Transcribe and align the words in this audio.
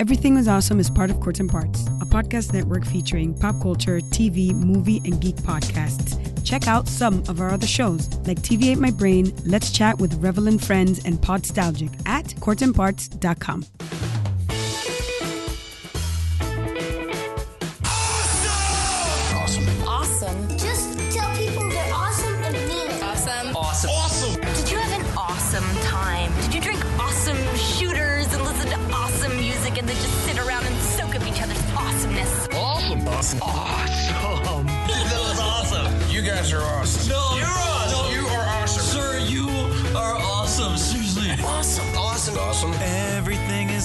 Everything 0.00 0.36
Was 0.36 0.46
Awesome 0.46 0.78
is 0.78 0.88
part 0.88 1.10
of 1.10 1.18
Courts 1.18 1.40
and 1.40 1.50
Parts, 1.50 1.84
a 2.00 2.06
podcast 2.06 2.52
network 2.52 2.86
featuring 2.86 3.34
pop 3.36 3.60
culture, 3.60 3.98
TV, 3.98 4.54
movie, 4.54 5.02
and 5.04 5.20
geek 5.20 5.34
podcasts. 5.34 6.14
Check 6.44 6.68
out 6.68 6.86
some 6.86 7.24
of 7.26 7.40
our 7.40 7.50
other 7.50 7.66
shows 7.66 8.08
like 8.24 8.38
TV 8.38 8.70
Ate 8.70 8.78
My 8.78 8.92
Brain, 8.92 9.34
Let's 9.44 9.72
Chat 9.72 9.98
with 9.98 10.22
Revelin 10.22 10.64
Friends, 10.64 11.04
and 11.04 11.18
Podstalgic 11.18 11.90
at 12.06 12.26
courtsandparts.com. 12.26 13.64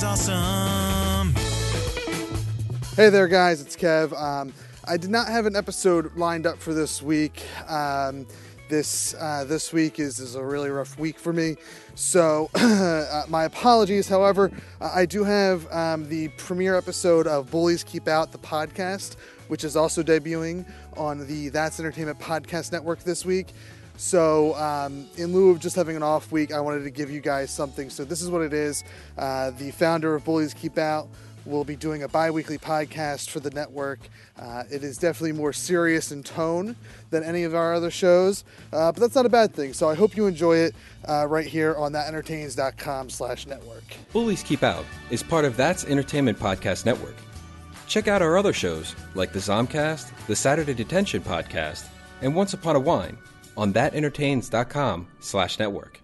awesome. 0.04 1.34
Hey 2.96 3.10
there, 3.10 3.28
guys. 3.28 3.62
It's 3.62 3.76
Kev. 3.76 4.20
Um, 4.20 4.54
I 4.86 4.98
did 4.98 5.10
not 5.10 5.28
have 5.28 5.46
an 5.46 5.56
episode 5.56 6.16
lined 6.18 6.46
up 6.46 6.60
for 6.60 6.74
this 6.74 7.02
week. 7.02 7.44
Um, 7.68 8.28
this 8.70 9.14
uh, 9.20 9.46
this 9.46 9.72
week 9.72 10.00
is, 10.00 10.20
is 10.20 10.36
a 10.36 10.44
really 10.44 10.70
rough 10.70 10.98
week 11.00 11.18
for 11.20 11.32
me, 11.32 11.56
so 11.96 12.50
uh, 12.56 13.24
my 13.30 13.46
apologies. 13.46 14.08
However, 14.08 14.52
I 14.82 15.06
do 15.06 15.24
have 15.24 15.72
um, 15.72 16.10
the 16.10 16.30
premiere 16.38 16.76
episode 16.76 17.28
of 17.28 17.50
Bullies 17.52 17.84
Keep 17.84 18.08
Out, 18.08 18.32
the 18.32 18.38
podcast, 18.40 19.16
which 19.48 19.64
is 19.64 19.76
also 19.76 20.04
debuting 20.04 20.66
on 20.98 21.28
the 21.28 21.50
That's 21.50 21.80
Entertainment 21.80 22.20
Podcast 22.20 22.72
Network 22.72 23.04
this 23.04 23.26
week. 23.26 23.48
So, 23.98 24.56
um, 24.56 25.08
in 25.18 25.34
lieu 25.34 25.52
of 25.52 25.60
just 25.60 25.76
having 25.76 25.96
an 25.96 26.04
off 26.04 26.32
week, 26.32 26.52
I 26.52 26.60
wanted 26.60 26.84
to 26.84 26.90
give 26.90 27.12
you 27.12 27.22
guys 27.22 27.52
something. 27.52 27.90
So, 27.90 28.04
this 28.04 28.22
is 28.22 28.30
what 28.30 28.42
it 28.42 28.54
is. 28.54 28.84
Uh, 29.18 29.52
the 29.52 29.72
founder 29.72 30.16
of 30.16 30.26
Bullies 30.26 30.54
Keep 30.54 30.78
Out 30.78 31.08
will 31.46 31.64
be 31.64 31.76
doing 31.76 32.04
a 32.04 32.08
bi 32.08 32.32
weekly 32.32 32.58
podcast 32.58 33.30
for 33.30 33.40
the 33.40 33.52
network. 33.52 34.00
Uh, 34.40 34.64
it 34.72 34.84
is 34.84 34.98
definitely 34.98 35.34
more 35.34 35.54
serious 35.54 36.12
in 36.12 36.24
tone 36.24 36.76
than 37.12 37.22
any 37.24 37.44
of 37.44 37.54
our 37.54 37.74
other 37.74 37.92
shows, 37.92 38.44
uh, 38.72 38.92
but 38.92 39.00
that's 39.00 39.14
not 39.16 39.26
a 39.26 39.30
bad 39.30 39.54
thing. 39.54 39.74
So, 39.74 39.88
I 39.90 39.96
hope 39.96 40.18
you 40.18 40.26
enjoy 40.26 40.58
it 40.58 40.76
uh, 41.08 41.28
right 41.28 41.46
here 41.48 41.76
on 41.76 41.92
thatentertains.com 41.94 43.10
slash 43.10 43.46
network. 43.46 43.84
Bullies 44.12 44.42
Keep 44.42 44.64
Out 44.64 44.86
is 45.12 45.22
part 45.22 45.46
of 45.46 45.56
That's 45.56 45.86
Entertainment 45.86 46.40
Podcast 46.40 46.86
Network. 46.86 47.16
Check 47.88 48.08
out 48.08 48.24
our 48.24 48.38
other 48.38 48.54
shows 48.54 48.96
like 49.14 49.34
the 49.34 49.40
Zomcast, 49.40 50.12
the 50.26 50.36
Saturday 50.36 50.74
Detention 50.74 51.22
Podcast, 51.22 51.86
and 52.22 52.34
Once 52.34 52.54
Upon 52.54 52.76
a 52.76 52.80
Wine 52.80 53.18
on 53.58 53.74
thatentertains.com 53.74 55.08
slash 55.20 55.60
network. 55.60 56.03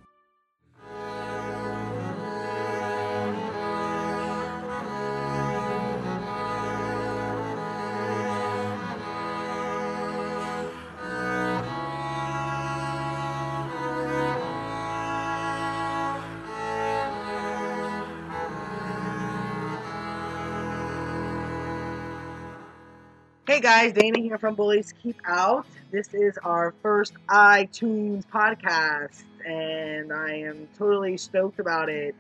Guys, 23.81 23.93
Dana 23.93 24.19
here 24.19 24.37
from 24.37 24.55
Bullies 24.55 24.93
Keep 25.01 25.21
Out. 25.25 25.65
This 25.89 26.13
is 26.13 26.37
our 26.43 26.73
first 26.81 27.13
iTunes 27.29 28.25
podcast, 28.25 29.23
and 29.45 30.11
I 30.11 30.33
am 30.33 30.67
totally 30.77 31.15
stoked 31.15 31.61
about 31.61 31.87
it. 31.87 32.13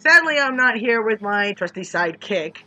Sadly, 0.00 0.38
I'm 0.38 0.54
not 0.54 0.76
here 0.76 1.00
with 1.00 1.22
my 1.22 1.54
trusty 1.54 1.80
sidekick 1.80 2.58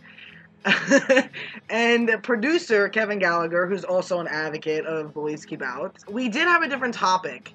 and 1.70 2.10
producer 2.24 2.90
Kevin 2.90 3.20
Gallagher, 3.20 3.68
who's 3.68 3.84
also 3.84 4.20
an 4.20 4.28
advocate 4.28 4.88
of 4.88 5.14
Bullies 5.14 5.46
Keep 5.46 5.62
Out. 5.62 5.98
We 6.10 6.28
did 6.28 6.48
have 6.48 6.64
a 6.64 6.68
different 6.68 6.96
topic 6.96 7.54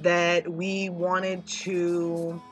that 0.00 0.50
we 0.50 0.88
wanted 0.88 1.46
to 1.46 2.42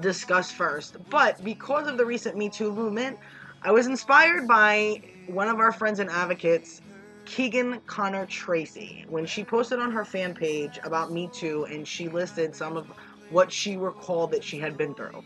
discuss 0.00 0.50
first, 0.50 0.96
but 1.10 1.44
because 1.44 1.86
of 1.86 1.98
the 1.98 2.06
recent 2.06 2.34
Me 2.38 2.48
Too 2.48 2.72
movement, 2.72 3.18
I 3.62 3.72
was 3.72 3.86
inspired 3.86 4.46
by 4.46 5.00
one 5.26 5.48
of 5.48 5.58
our 5.58 5.72
friends 5.72 5.98
and 5.98 6.08
advocates, 6.08 6.80
Keegan 7.24 7.80
Connor 7.86 8.24
Tracy, 8.26 9.04
when 9.08 9.26
she 9.26 9.44
posted 9.44 9.80
on 9.80 9.90
her 9.92 10.04
fan 10.04 10.34
page 10.34 10.78
about 10.84 11.12
Me 11.12 11.28
Too 11.32 11.66
and 11.70 11.86
she 11.86 12.08
listed 12.08 12.54
some 12.54 12.76
of 12.76 12.90
what 13.30 13.52
she 13.52 13.76
recalled 13.76 14.32
that 14.32 14.44
she 14.44 14.58
had 14.58 14.78
been 14.78 14.94
through. 14.94 15.22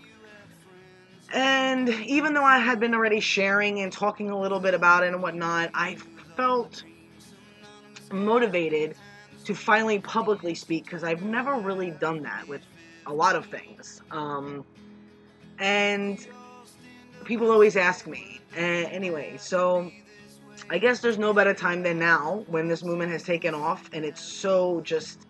And 1.33 1.89
even 1.89 2.35
though 2.35 2.45
I 2.45 2.59
had 2.59 2.81
been 2.81 2.95
already 2.95 3.21
sharing 3.21 3.81
and 3.81 3.93
talking 3.93 4.31
a 4.31 4.39
little 4.39 4.61
bit 4.61 4.75
about 4.75 5.05
it 5.05 5.13
and 5.13 5.23
whatnot, 5.23 5.71
I 5.75 5.97
felt 6.37 6.85
motivated 8.13 8.97
to 9.45 9.55
finally 9.55 9.99
publicly 9.99 10.55
speak 10.55 10.85
because 10.85 11.05
I've 11.05 11.23
never 11.23 11.55
really 11.55 11.91
done 11.91 12.23
that 12.23 12.47
with 12.49 12.63
a 13.07 13.13
lot 13.13 13.37
of 13.37 13.47
things. 13.47 14.01
Um, 14.11 14.65
and 15.59 16.27
people 17.25 17.51
always 17.51 17.77
ask 17.77 18.07
me. 18.07 18.41
Uh, 18.57 18.61
anyway, 18.61 19.37
so 19.39 19.91
I 20.71 20.79
guess 20.79 21.01
there's 21.01 21.19
no 21.19 21.33
better 21.33 21.55
time 21.55 21.83
than 21.83 21.99
now 21.99 22.45
when 22.49 22.69
this 22.69 22.83
movement 22.83 23.11
has 23.13 23.23
taken 23.23 23.55
off 23.55 23.89
and 23.93 24.05
it's 24.05 24.21
so 24.21 24.81
just 24.83 25.27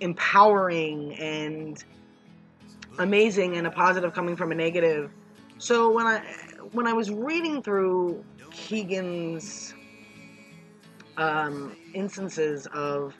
empowering 0.00 1.14
and 1.16 1.82
amazing 2.98 3.56
and 3.56 3.66
a 3.66 3.70
positive 3.70 4.12
coming 4.12 4.36
from 4.36 4.52
a 4.52 4.54
negative. 4.54 5.10
So 5.58 5.90
when 5.90 6.06
I 6.06 6.20
when 6.72 6.86
I 6.86 6.92
was 6.92 7.10
reading 7.10 7.62
through 7.62 8.24
Keegan's 8.50 9.74
um, 11.16 11.76
instances 11.94 12.66
of 12.74 13.14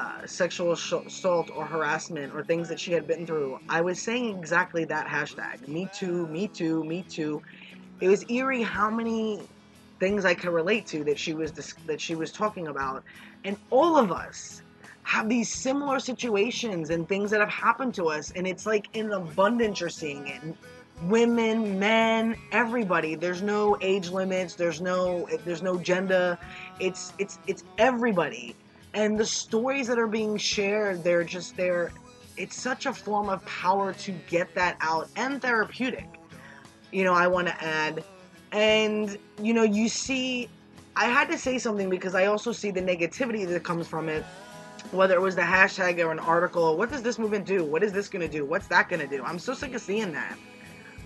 uh, 0.00 0.26
sexual 0.26 0.72
assault 0.72 1.50
or 1.54 1.66
harassment 1.66 2.32
or 2.34 2.42
things 2.42 2.68
that 2.68 2.80
she 2.80 2.92
had 2.92 3.06
been 3.06 3.26
through, 3.26 3.58
I 3.68 3.82
was 3.82 4.00
saying 4.00 4.38
exactly 4.38 4.86
that 4.86 5.06
hashtag. 5.06 5.68
Me 5.68 5.88
too, 5.92 6.26
me 6.28 6.48
too, 6.48 6.82
me 6.84 7.04
too. 7.08 7.42
It 8.00 8.08
was 8.08 8.24
eerie 8.30 8.62
how 8.62 8.90
many 8.90 9.40
things 9.98 10.24
I 10.24 10.32
could 10.32 10.50
relate 10.50 10.86
to 10.86 11.04
that 11.04 11.18
she 11.18 11.34
was 11.34 11.50
dis- 11.52 11.74
that 11.86 12.00
she 12.00 12.14
was 12.14 12.32
talking 12.32 12.68
about, 12.68 13.04
and 13.44 13.58
all 13.68 13.98
of 13.98 14.10
us 14.10 14.62
have 15.02 15.28
these 15.28 15.52
similar 15.52 15.98
situations 15.98 16.88
and 16.88 17.06
things 17.06 17.30
that 17.30 17.40
have 17.40 17.50
happened 17.50 17.92
to 17.94 18.06
us, 18.06 18.30
and 18.30 18.46
it's 18.46 18.64
like 18.64 18.88
in 18.94 19.12
abundance 19.12 19.80
you're 19.80 19.90
seeing 19.90 20.26
it. 20.28 20.40
Women, 21.02 21.78
men, 21.78 22.36
everybody. 22.52 23.16
There's 23.16 23.42
no 23.42 23.76
age 23.82 24.08
limits. 24.08 24.54
There's 24.54 24.80
no 24.80 25.28
there's 25.44 25.62
no 25.62 25.78
gender. 25.78 26.38
It's 26.78 27.12
it's 27.18 27.38
it's 27.46 27.64
everybody 27.76 28.56
and 28.94 29.18
the 29.18 29.26
stories 29.26 29.86
that 29.86 29.98
are 29.98 30.06
being 30.06 30.36
shared 30.36 31.02
they're 31.04 31.24
just 31.24 31.56
they're 31.56 31.92
it's 32.36 32.56
such 32.56 32.86
a 32.86 32.92
form 32.92 33.28
of 33.28 33.44
power 33.44 33.92
to 33.92 34.12
get 34.28 34.54
that 34.54 34.76
out 34.80 35.08
and 35.16 35.42
therapeutic. 35.42 36.06
You 36.90 37.04
know 37.04 37.14
i 37.14 37.26
want 37.26 37.46
to 37.46 37.64
add 37.64 38.02
and 38.52 39.16
you 39.40 39.54
know 39.54 39.62
you 39.62 39.88
see 39.88 40.48
i 40.96 41.04
had 41.04 41.28
to 41.28 41.38
say 41.38 41.58
something 41.58 41.88
because 41.88 42.14
i 42.14 42.26
also 42.26 42.50
see 42.50 42.70
the 42.70 42.82
negativity 42.82 43.46
that 43.46 43.62
comes 43.62 43.86
from 43.86 44.08
it 44.08 44.24
whether 44.90 45.14
it 45.14 45.20
was 45.20 45.36
the 45.36 45.42
hashtag 45.42 46.04
or 46.04 46.10
an 46.10 46.18
article 46.18 46.76
what 46.76 46.90
does 46.90 47.02
this 47.02 47.18
movement 47.18 47.46
do? 47.46 47.64
What 47.64 47.82
is 47.82 47.92
this 47.92 48.08
going 48.08 48.26
to 48.26 48.32
do? 48.32 48.44
What's 48.44 48.66
that 48.68 48.88
going 48.88 49.00
to 49.00 49.06
do? 49.06 49.22
I'm 49.22 49.38
so 49.38 49.54
sick 49.54 49.74
of 49.74 49.80
seeing 49.80 50.12
that 50.12 50.36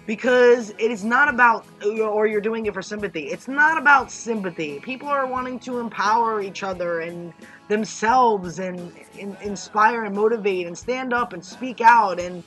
because 0.06 0.70
it 0.70 0.91
is 0.91 1.04
not 1.04 1.32
about 1.32 1.66
or 1.82 2.26
you're 2.26 2.41
doing 2.41 2.66
it 2.66 2.75
for 2.75 2.82
sympathy. 2.82 3.26
It's 3.26 3.49
not 3.49 3.79
about 3.79 4.11
sympathy. 4.11 4.81
People 4.81 5.08
are 5.08 5.26
wanting 5.26 5.58
to 5.61 5.79
empower 5.79 6.43
each 6.43 6.62
other 6.62 7.00
and 7.00 7.32
themselves 7.69 8.58
and, 8.58 8.93
and 9.19 9.37
inspire 9.43 10.05
and 10.05 10.14
motivate 10.14 10.67
and 10.67 10.76
stand 10.76 11.12
up 11.12 11.32
and 11.32 11.44
speak 11.44 11.81
out 11.81 12.20
and 12.20 12.43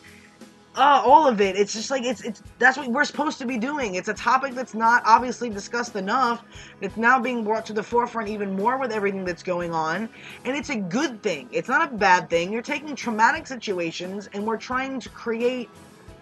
uh, 0.75 1.01
all 1.03 1.27
of 1.27 1.41
it. 1.41 1.55
It's 1.55 1.73
just 1.73 1.89
like 1.89 2.03
it's 2.03 2.23
it's 2.23 2.43
that's 2.59 2.77
what 2.77 2.87
we're 2.87 3.03
supposed 3.03 3.39
to 3.39 3.47
be 3.47 3.57
doing. 3.57 3.95
It's 3.95 4.09
a 4.09 4.13
topic 4.13 4.53
that's 4.53 4.75
not 4.75 5.01
obviously 5.05 5.49
discussed 5.49 5.95
enough. 5.95 6.43
It's 6.81 6.97
now 6.97 7.19
being 7.19 7.43
brought 7.43 7.65
to 7.65 7.73
the 7.73 7.81
forefront 7.81 8.29
even 8.29 8.55
more 8.55 8.77
with 8.77 8.91
everything 8.91 9.25
that's 9.25 9.41
going 9.41 9.73
on. 9.73 10.07
And 10.45 10.55
it's 10.55 10.69
a 10.69 10.75
good 10.75 11.23
thing. 11.23 11.49
It's 11.51 11.67
not 11.67 11.91
a 11.91 11.95
bad 11.95 12.29
thing. 12.29 12.53
You're 12.53 12.61
taking 12.61 12.95
traumatic 12.95 13.47
situations 13.47 14.29
and 14.33 14.45
we're 14.45 14.57
trying 14.57 14.99
to 14.99 15.09
create 15.09 15.67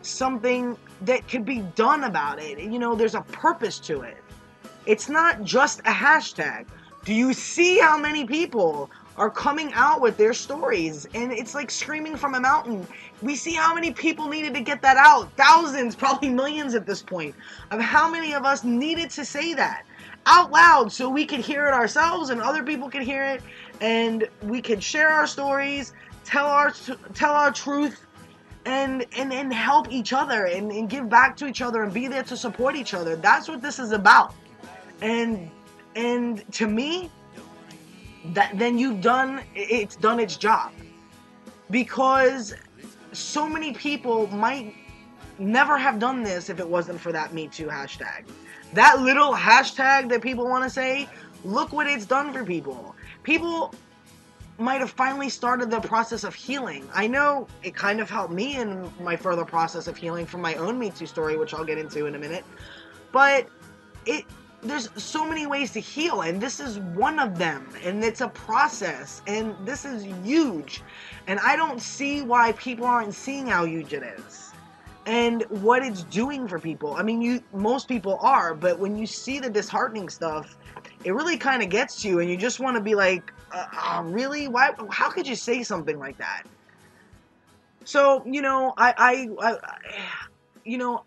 something 0.07 0.77
that 1.01 1.27
could 1.27 1.45
be 1.45 1.59
done 1.75 2.03
about 2.03 2.39
it. 2.39 2.59
You 2.59 2.79
know, 2.79 2.95
there's 2.95 3.15
a 3.15 3.21
purpose 3.21 3.79
to 3.79 4.01
it. 4.01 4.17
It's 4.85 5.09
not 5.09 5.43
just 5.43 5.79
a 5.81 5.91
hashtag. 5.91 6.65
Do 7.03 7.13
you 7.13 7.33
see 7.33 7.79
how 7.79 7.97
many 7.97 8.25
people 8.25 8.89
are 9.17 9.29
coming 9.29 9.71
out 9.73 10.01
with 10.01 10.17
their 10.17 10.33
stories 10.33 11.07
and 11.13 11.31
it's 11.31 11.55
like 11.55 11.71
screaming 11.71 12.15
from 12.15 12.35
a 12.35 12.39
mountain. 12.39 12.85
We 13.21 13.35
see 13.35 13.53
how 13.53 13.73
many 13.73 13.91
people 13.91 14.27
needed 14.27 14.53
to 14.55 14.61
get 14.61 14.81
that 14.81 14.97
out. 14.97 15.31
Thousands, 15.37 15.95
probably 16.05 16.29
millions 16.29 16.75
at 16.75 16.85
this 16.85 17.01
point, 17.01 17.35
of 17.71 17.79
how 17.79 18.09
many 18.09 18.33
of 18.33 18.45
us 18.45 18.63
needed 18.63 19.09
to 19.11 19.25
say 19.25 19.53
that 19.53 19.85
out 20.27 20.51
loud 20.51 20.91
so 20.91 21.07
we 21.07 21.25
could 21.25 21.39
hear 21.39 21.67
it 21.67 21.73
ourselves 21.73 22.31
and 22.31 22.41
other 22.41 22.63
people 22.63 22.89
could 22.89 23.03
hear 23.03 23.23
it 23.23 23.41
and 23.79 24.27
we 24.43 24.61
could 24.61 24.83
share 24.83 25.09
our 25.09 25.27
stories, 25.27 25.93
tell 26.23 26.47
our 26.47 26.71
tell 27.13 27.33
our 27.33 27.51
truth 27.51 28.04
and 28.65 29.05
and 29.17 29.31
and 29.31 29.53
help 29.53 29.91
each 29.91 30.13
other 30.13 30.45
and, 30.45 30.71
and 30.71 30.89
give 30.89 31.09
back 31.09 31.37
to 31.37 31.45
each 31.45 31.61
other 31.61 31.83
and 31.83 31.93
be 31.93 32.07
there 32.07 32.23
to 32.23 32.35
support 32.35 32.75
each 32.75 32.93
other. 32.93 33.15
That's 33.15 33.47
what 33.47 33.61
this 33.61 33.79
is 33.79 33.91
about. 33.91 34.33
And 35.01 35.49
and 35.95 36.43
to 36.53 36.67
me, 36.67 37.11
that 38.33 38.57
then 38.57 38.77
you've 38.77 39.01
done 39.01 39.41
it's 39.53 39.95
done 39.95 40.19
its 40.19 40.37
job 40.37 40.71
because 41.69 42.53
so 43.11 43.47
many 43.47 43.73
people 43.73 44.27
might 44.27 44.73
never 45.37 45.77
have 45.77 45.99
done 45.99 46.23
this 46.23 46.49
if 46.49 46.59
it 46.59 46.67
wasn't 46.67 46.99
for 46.99 47.11
that 47.11 47.33
me 47.33 47.47
too 47.47 47.67
hashtag 47.67 48.25
that 48.73 49.01
little 49.01 49.33
hashtag 49.33 50.09
that 50.09 50.21
people 50.21 50.47
want 50.47 50.63
to 50.63 50.69
say 50.69 51.07
look 51.43 51.71
what 51.71 51.87
it's 51.87 52.05
done 52.05 52.33
for 52.33 52.43
people 52.43 52.95
people 53.23 53.73
might 54.57 54.79
have 54.79 54.91
finally 54.91 55.29
started 55.29 55.69
the 55.69 55.81
process 55.81 56.23
of 56.23 56.33
healing. 56.33 56.87
I 56.93 57.07
know 57.07 57.47
it 57.63 57.75
kind 57.75 57.99
of 57.99 58.09
helped 58.09 58.33
me 58.33 58.55
in 58.55 58.89
my 59.01 59.15
further 59.15 59.43
process 59.43 59.87
of 59.87 59.97
healing 59.97 60.25
from 60.25 60.41
my 60.41 60.55
own 60.55 60.79
me 60.79 60.91
too 60.91 61.05
story 61.05 61.37
which 61.37 61.53
i'll 61.53 61.65
get 61.65 61.77
into 61.77 62.05
in 62.05 62.15
a 62.15 62.19
minute. 62.19 62.45
But 63.11 63.47
it 64.05 64.25
there's 64.61 64.89
so 65.01 65.27
many 65.27 65.45
ways 65.45 65.71
to 65.73 65.79
heal 65.79 66.21
and 66.21 66.41
this 66.41 66.59
is 66.59 66.79
one 66.79 67.19
of 67.19 67.37
them 67.37 67.69
and 67.83 68.03
it's 68.03 68.21
a 68.21 68.29
process 68.29 69.21
and 69.27 69.53
this 69.65 69.83
is 69.83 70.05
huge. 70.23 70.81
And 71.27 71.39
i 71.39 71.55
don't 71.55 71.81
see 71.81 72.21
why 72.21 72.53
people 72.53 72.85
aren't 72.85 73.13
seeing 73.13 73.47
how 73.47 73.65
huge 73.65 73.93
it 73.93 74.03
is 74.03 74.53
and 75.05 75.43
what 75.49 75.83
it's 75.83 76.01
doing 76.03 76.47
for 76.47 76.57
people. 76.59 76.95
I 76.95 77.03
mean 77.03 77.21
you 77.21 77.41
most 77.53 77.89
people 77.89 78.17
are 78.21 78.55
but 78.55 78.79
when 78.79 78.95
you 78.95 79.05
see 79.05 79.39
the 79.39 79.49
disheartening 79.49 80.07
stuff 80.07 80.57
it 81.03 81.13
really 81.13 81.37
kind 81.37 81.61
of 81.61 81.69
gets 81.69 82.01
to 82.01 82.07
you 82.07 82.19
and 82.19 82.29
you 82.29 82.37
just 82.37 82.61
want 82.61 82.77
to 82.77 82.81
be 82.81 82.95
like 82.95 83.33
uh, 83.51 83.65
uh, 83.73 84.03
really 84.05 84.47
why 84.47 84.71
how 84.91 85.09
could 85.09 85.27
you 85.27 85.35
say 85.35 85.63
something 85.63 85.99
like 85.99 86.17
that 86.17 86.43
so 87.83 88.23
you 88.25 88.41
know 88.41 88.73
i 88.77 89.27
i, 89.39 89.49
I 89.49 89.57
you 90.63 90.77
know 90.77 91.03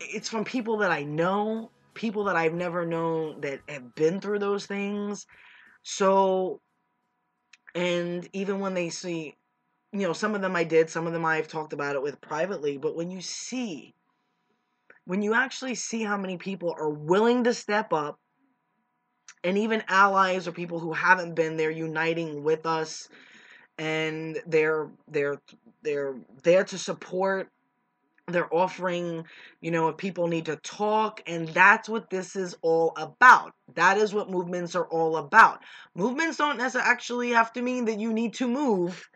it's 0.00 0.28
from 0.28 0.44
people 0.44 0.78
that 0.78 0.90
i 0.90 1.02
know 1.02 1.70
people 1.94 2.24
that 2.24 2.36
I've 2.36 2.54
never 2.54 2.84
known 2.84 3.40
that 3.40 3.60
have 3.68 3.94
been 3.94 4.20
through 4.20 4.40
those 4.40 4.66
things. 4.66 5.26
So, 5.82 6.60
and 7.74 8.28
even 8.32 8.60
when 8.60 8.74
they 8.74 8.90
see, 8.90 9.36
you 9.92 10.00
know, 10.00 10.12
some 10.12 10.34
of 10.34 10.42
them 10.42 10.56
I 10.56 10.64
did, 10.64 10.90
some 10.90 11.06
of 11.06 11.12
them 11.12 11.24
I've 11.24 11.48
talked 11.48 11.72
about 11.72 11.94
it 11.94 12.02
with 12.02 12.20
privately, 12.20 12.76
but 12.76 12.96
when 12.96 13.10
you 13.10 13.20
see, 13.20 13.94
when 15.06 15.22
you 15.22 15.34
actually 15.34 15.76
see 15.76 16.02
how 16.02 16.16
many 16.16 16.36
people 16.36 16.74
are 16.76 16.90
willing 16.90 17.44
to 17.44 17.54
step 17.54 17.92
up, 17.92 18.18
and 19.44 19.58
even 19.58 19.82
allies 19.88 20.48
or 20.48 20.52
people 20.52 20.80
who 20.80 20.92
haven't 20.92 21.34
been 21.34 21.56
there 21.56 21.70
uniting 21.70 22.42
with 22.42 22.66
us 22.66 23.08
and 23.78 24.40
they're 24.46 24.88
they're 25.08 25.40
they're 25.82 26.16
there 26.42 26.64
to 26.64 26.78
support 26.78 27.50
they're 28.28 28.52
offering, 28.54 29.24
you 29.60 29.70
know, 29.70 29.88
if 29.88 29.96
people 29.96 30.28
need 30.28 30.46
to 30.46 30.56
talk, 30.56 31.22
and 31.26 31.48
that's 31.48 31.88
what 31.88 32.08
this 32.08 32.36
is 32.36 32.56
all 32.62 32.94
about. 32.96 33.52
That 33.74 33.98
is 33.98 34.14
what 34.14 34.30
movements 34.30 34.74
are 34.74 34.86
all 34.86 35.16
about. 35.18 35.60
Movements 35.94 36.38
don't 36.38 36.56
necessarily 36.56 36.90
actually 36.90 37.30
have 37.32 37.52
to 37.52 37.62
mean 37.62 37.84
that 37.84 38.00
you 38.00 38.12
need 38.12 38.34
to 38.34 38.48
move. 38.48 39.08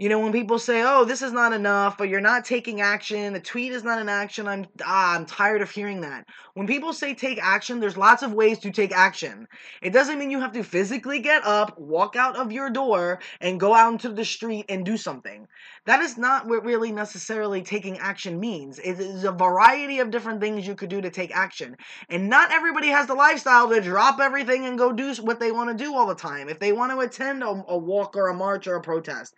You 0.00 0.08
know, 0.08 0.20
when 0.20 0.30
people 0.30 0.60
say, 0.60 0.84
"Oh, 0.86 1.04
this 1.04 1.22
is 1.22 1.32
not 1.32 1.52
enough," 1.52 1.98
but 1.98 2.08
"You're 2.08 2.20
not 2.20 2.44
taking 2.44 2.80
action," 2.80 3.34
a 3.34 3.40
tweet 3.40 3.72
is 3.72 3.82
not 3.82 4.00
an 4.00 4.08
action. 4.08 4.46
I'm 4.46 4.68
ah, 4.84 5.16
I'm 5.16 5.26
tired 5.26 5.60
of 5.60 5.72
hearing 5.72 6.02
that. 6.02 6.24
When 6.54 6.68
people 6.68 6.92
say 6.92 7.14
take 7.14 7.42
action, 7.42 7.80
there's 7.80 7.96
lots 7.96 8.22
of 8.22 8.32
ways 8.32 8.60
to 8.60 8.70
take 8.70 8.92
action. 8.92 9.48
It 9.82 9.92
doesn't 9.92 10.16
mean 10.16 10.30
you 10.30 10.38
have 10.38 10.52
to 10.52 10.62
physically 10.62 11.18
get 11.18 11.44
up, 11.44 11.76
walk 11.80 12.14
out 12.14 12.36
of 12.36 12.52
your 12.52 12.70
door, 12.70 13.18
and 13.40 13.58
go 13.58 13.74
out 13.74 13.90
into 13.90 14.10
the 14.10 14.24
street 14.24 14.66
and 14.68 14.86
do 14.86 14.96
something. 14.96 15.48
That 15.86 16.00
is 16.00 16.16
not 16.16 16.46
what 16.46 16.64
really 16.64 16.92
necessarily 16.92 17.62
taking 17.62 17.98
action 17.98 18.38
means. 18.38 18.78
It 18.78 19.00
is 19.00 19.24
a 19.24 19.32
variety 19.32 19.98
of 19.98 20.12
different 20.12 20.40
things 20.40 20.64
you 20.64 20.76
could 20.76 20.90
do 20.90 21.00
to 21.00 21.10
take 21.10 21.36
action, 21.36 21.76
and 22.08 22.30
not 22.30 22.52
everybody 22.52 22.86
has 22.86 23.08
the 23.08 23.14
lifestyle 23.14 23.68
to 23.70 23.80
drop 23.80 24.20
everything 24.20 24.64
and 24.64 24.78
go 24.78 24.92
do 24.92 25.12
what 25.22 25.40
they 25.40 25.50
want 25.50 25.76
to 25.76 25.84
do 25.84 25.92
all 25.96 26.06
the 26.06 26.14
time. 26.14 26.48
If 26.48 26.60
they 26.60 26.70
want 26.70 26.92
to 26.92 27.00
attend 27.00 27.42
a, 27.42 27.64
a 27.66 27.76
walk 27.76 28.14
or 28.16 28.28
a 28.28 28.34
march 28.34 28.68
or 28.68 28.76
a 28.76 28.80
protest 28.80 29.34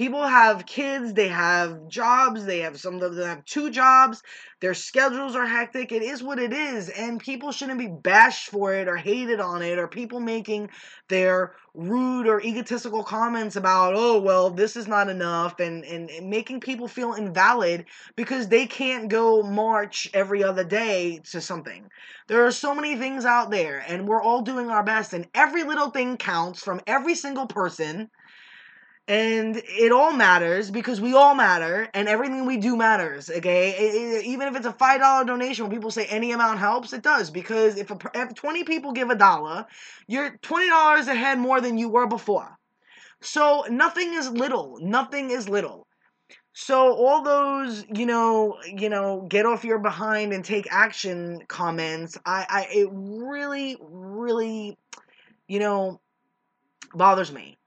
people 0.00 0.26
have 0.26 0.64
kids, 0.64 1.12
they 1.12 1.28
have 1.28 1.86
jobs, 1.86 2.46
they 2.46 2.60
have 2.60 2.80
some 2.80 3.02
of 3.02 3.14
them 3.14 3.28
have 3.28 3.44
two 3.44 3.70
jobs, 3.70 4.22
their 4.60 4.72
schedules 4.72 5.36
are 5.36 5.44
hectic. 5.44 5.92
It 5.92 6.02
is 6.02 6.22
what 6.22 6.38
it 6.38 6.54
is, 6.54 6.88
and 6.88 7.20
people 7.20 7.52
shouldn't 7.52 7.78
be 7.78 7.86
bashed 7.86 8.48
for 8.48 8.72
it 8.72 8.88
or 8.88 8.96
hated 8.96 9.40
on 9.40 9.60
it, 9.60 9.78
or 9.78 9.86
people 9.88 10.18
making 10.18 10.70
their 11.08 11.52
rude 11.74 12.26
or 12.26 12.40
egotistical 12.40 13.04
comments 13.04 13.56
about, 13.56 13.92
oh, 13.94 14.18
well, 14.18 14.48
this 14.48 14.74
is 14.74 14.88
not 14.88 15.10
enough, 15.10 15.60
and, 15.60 15.84
and, 15.84 16.08
and 16.08 16.30
making 16.30 16.60
people 16.60 16.88
feel 16.88 17.12
invalid 17.12 17.84
because 18.16 18.48
they 18.48 18.64
can't 18.64 19.10
go 19.10 19.42
march 19.42 20.08
every 20.14 20.42
other 20.42 20.64
day 20.64 21.20
to 21.30 21.42
something. 21.42 21.90
There 22.26 22.46
are 22.46 22.52
so 22.52 22.74
many 22.74 22.96
things 22.96 23.26
out 23.26 23.50
there, 23.50 23.84
and 23.86 24.08
we're 24.08 24.22
all 24.22 24.40
doing 24.40 24.70
our 24.70 24.82
best, 24.82 25.12
and 25.12 25.28
every 25.34 25.62
little 25.62 25.90
thing 25.90 26.16
counts 26.16 26.62
from 26.62 26.80
every 26.86 27.14
single 27.14 27.46
person 27.46 28.08
and 29.10 29.60
it 29.66 29.90
all 29.90 30.12
matters 30.12 30.70
because 30.70 31.00
we 31.00 31.14
all 31.14 31.34
matter 31.34 31.88
and 31.94 32.08
everything 32.08 32.46
we 32.46 32.56
do 32.56 32.76
matters 32.76 33.28
okay? 33.28 33.70
It, 33.70 33.94
it, 33.94 34.24
even 34.26 34.46
if 34.46 34.54
it's 34.54 34.66
a 34.66 34.72
five 34.72 35.00
dollar 35.00 35.24
donation 35.24 35.64
when 35.64 35.72
people 35.72 35.90
say 35.90 36.06
any 36.06 36.30
amount 36.30 36.60
helps 36.60 36.92
it 36.92 37.02
does. 37.02 37.28
Because 37.28 37.76
if, 37.76 37.90
a, 37.90 37.98
if 38.14 38.34
20 38.34 38.62
people 38.62 38.92
give 38.92 39.10
a 39.10 39.16
dollar 39.16 39.66
you're 40.06 40.38
20 40.42 40.68
dollars 40.68 41.08
ahead 41.08 41.40
more 41.40 41.60
than 41.60 41.76
you 41.76 41.88
were 41.88 42.06
before. 42.06 42.56
So 43.20 43.64
nothing 43.68 44.14
is 44.14 44.30
little. 44.30 44.78
Nothing 44.80 45.30
is 45.30 45.48
little. 45.48 45.88
So 46.52 46.94
all 46.94 47.24
those 47.24 47.84
you 47.92 48.06
know 48.06 48.58
you 48.64 48.90
know 48.90 49.26
get 49.28 49.44
off 49.44 49.64
your 49.64 49.80
behind 49.80 50.32
and 50.32 50.44
take 50.44 50.68
action 50.70 51.40
comments 51.48 52.16
i 52.26 52.46
i 52.48 52.66
it 52.72 52.88
really 52.92 53.76
really 53.80 54.76
you 55.48 55.58
know 55.58 56.00
bothers 56.94 57.32
me 57.32 57.59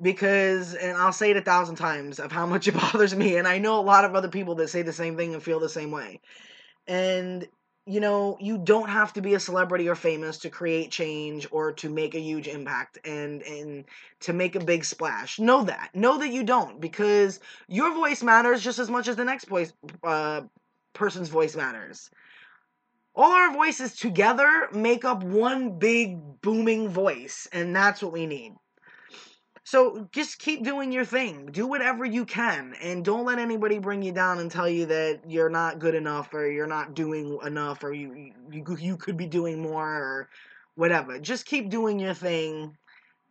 because 0.00 0.74
and 0.74 0.96
I'll 0.96 1.12
say 1.12 1.30
it 1.30 1.36
a 1.36 1.42
thousand 1.42 1.76
times 1.76 2.18
of 2.18 2.32
how 2.32 2.46
much 2.46 2.68
it 2.68 2.74
bothers 2.92 3.14
me 3.14 3.36
and 3.36 3.46
I 3.46 3.58
know 3.58 3.78
a 3.78 3.82
lot 3.82 4.04
of 4.04 4.14
other 4.14 4.28
people 4.28 4.54
that 4.56 4.68
say 4.68 4.82
the 4.82 4.92
same 4.92 5.16
thing 5.16 5.34
and 5.34 5.42
feel 5.42 5.60
the 5.60 5.68
same 5.68 5.90
way. 5.90 6.20
And 6.86 7.46
you 7.86 7.98
know, 7.98 8.36
you 8.40 8.58
don't 8.58 8.88
have 8.88 9.12
to 9.14 9.20
be 9.20 9.34
a 9.34 9.40
celebrity 9.40 9.88
or 9.88 9.94
famous 9.94 10.38
to 10.38 10.50
create 10.50 10.90
change 10.90 11.48
or 11.50 11.72
to 11.72 11.88
make 11.88 12.14
a 12.14 12.20
huge 12.20 12.46
impact 12.46 12.98
and 13.04 13.42
and 13.42 13.84
to 14.20 14.32
make 14.32 14.54
a 14.54 14.64
big 14.64 14.84
splash. 14.84 15.38
Know 15.38 15.64
that. 15.64 15.90
Know 15.94 16.18
that 16.18 16.30
you 16.30 16.44
don't 16.44 16.80
because 16.80 17.40
your 17.68 17.92
voice 17.94 18.22
matters 18.22 18.62
just 18.62 18.78
as 18.78 18.90
much 18.90 19.08
as 19.08 19.16
the 19.16 19.24
next 19.24 19.46
voice 19.46 19.72
uh, 20.04 20.42
person's 20.92 21.28
voice 21.28 21.56
matters. 21.56 22.10
All 23.14 23.32
our 23.32 23.52
voices 23.52 23.96
together 23.96 24.68
make 24.72 25.04
up 25.04 25.24
one 25.24 25.78
big 25.78 26.40
booming 26.42 26.88
voice 26.88 27.48
and 27.52 27.74
that's 27.74 28.02
what 28.02 28.12
we 28.12 28.26
need. 28.26 28.54
So 29.64 30.08
just 30.12 30.38
keep 30.38 30.64
doing 30.64 30.90
your 30.90 31.04
thing. 31.04 31.46
Do 31.52 31.66
whatever 31.66 32.04
you 32.04 32.24
can 32.24 32.74
and 32.80 33.04
don't 33.04 33.24
let 33.26 33.38
anybody 33.38 33.78
bring 33.78 34.02
you 34.02 34.12
down 34.12 34.38
and 34.38 34.50
tell 34.50 34.68
you 34.68 34.86
that 34.86 35.20
you're 35.28 35.50
not 35.50 35.78
good 35.78 35.94
enough 35.94 36.32
or 36.34 36.50
you're 36.50 36.66
not 36.66 36.94
doing 36.94 37.38
enough 37.44 37.84
or 37.84 37.92
you 37.92 38.32
you 38.50 38.64
you 38.78 38.96
could 38.96 39.16
be 39.16 39.26
doing 39.26 39.60
more 39.60 39.86
or 39.86 40.28
whatever. 40.74 41.18
Just 41.18 41.46
keep 41.46 41.68
doing 41.70 42.00
your 42.00 42.14
thing 42.14 42.76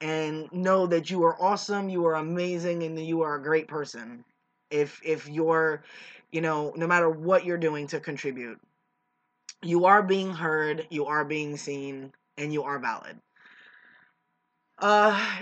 and 0.01 0.51
know 0.51 0.88
that 0.88 1.09
you 1.09 1.24
are 1.24 1.41
awesome, 1.41 1.89
you 1.89 2.05
are 2.05 2.15
amazing 2.15 2.83
and 2.83 3.00
you 3.00 3.21
are 3.24 3.36
a 3.36 3.43
great 3.43 3.67
person. 3.67 4.24
If 4.69 5.01
if 5.03 5.27
you're, 5.27 5.83
you 6.31 6.41
know, 6.41 6.74
no 6.75 6.88
matter 6.88 7.09
what 7.09 7.45
you're 7.45 7.57
doing 7.57 7.88
to 7.88 8.00
contribute. 8.00 8.59
You 9.62 9.86
are 9.86 10.03
being 10.03 10.33
heard, 10.33 10.88
you 10.89 11.05
are 11.05 11.25
being 11.25 11.57
seen 11.57 12.13
and 12.38 12.53
you 12.53 12.63
are 12.63 12.79
valid. 12.79 13.19
Uh 14.77 15.41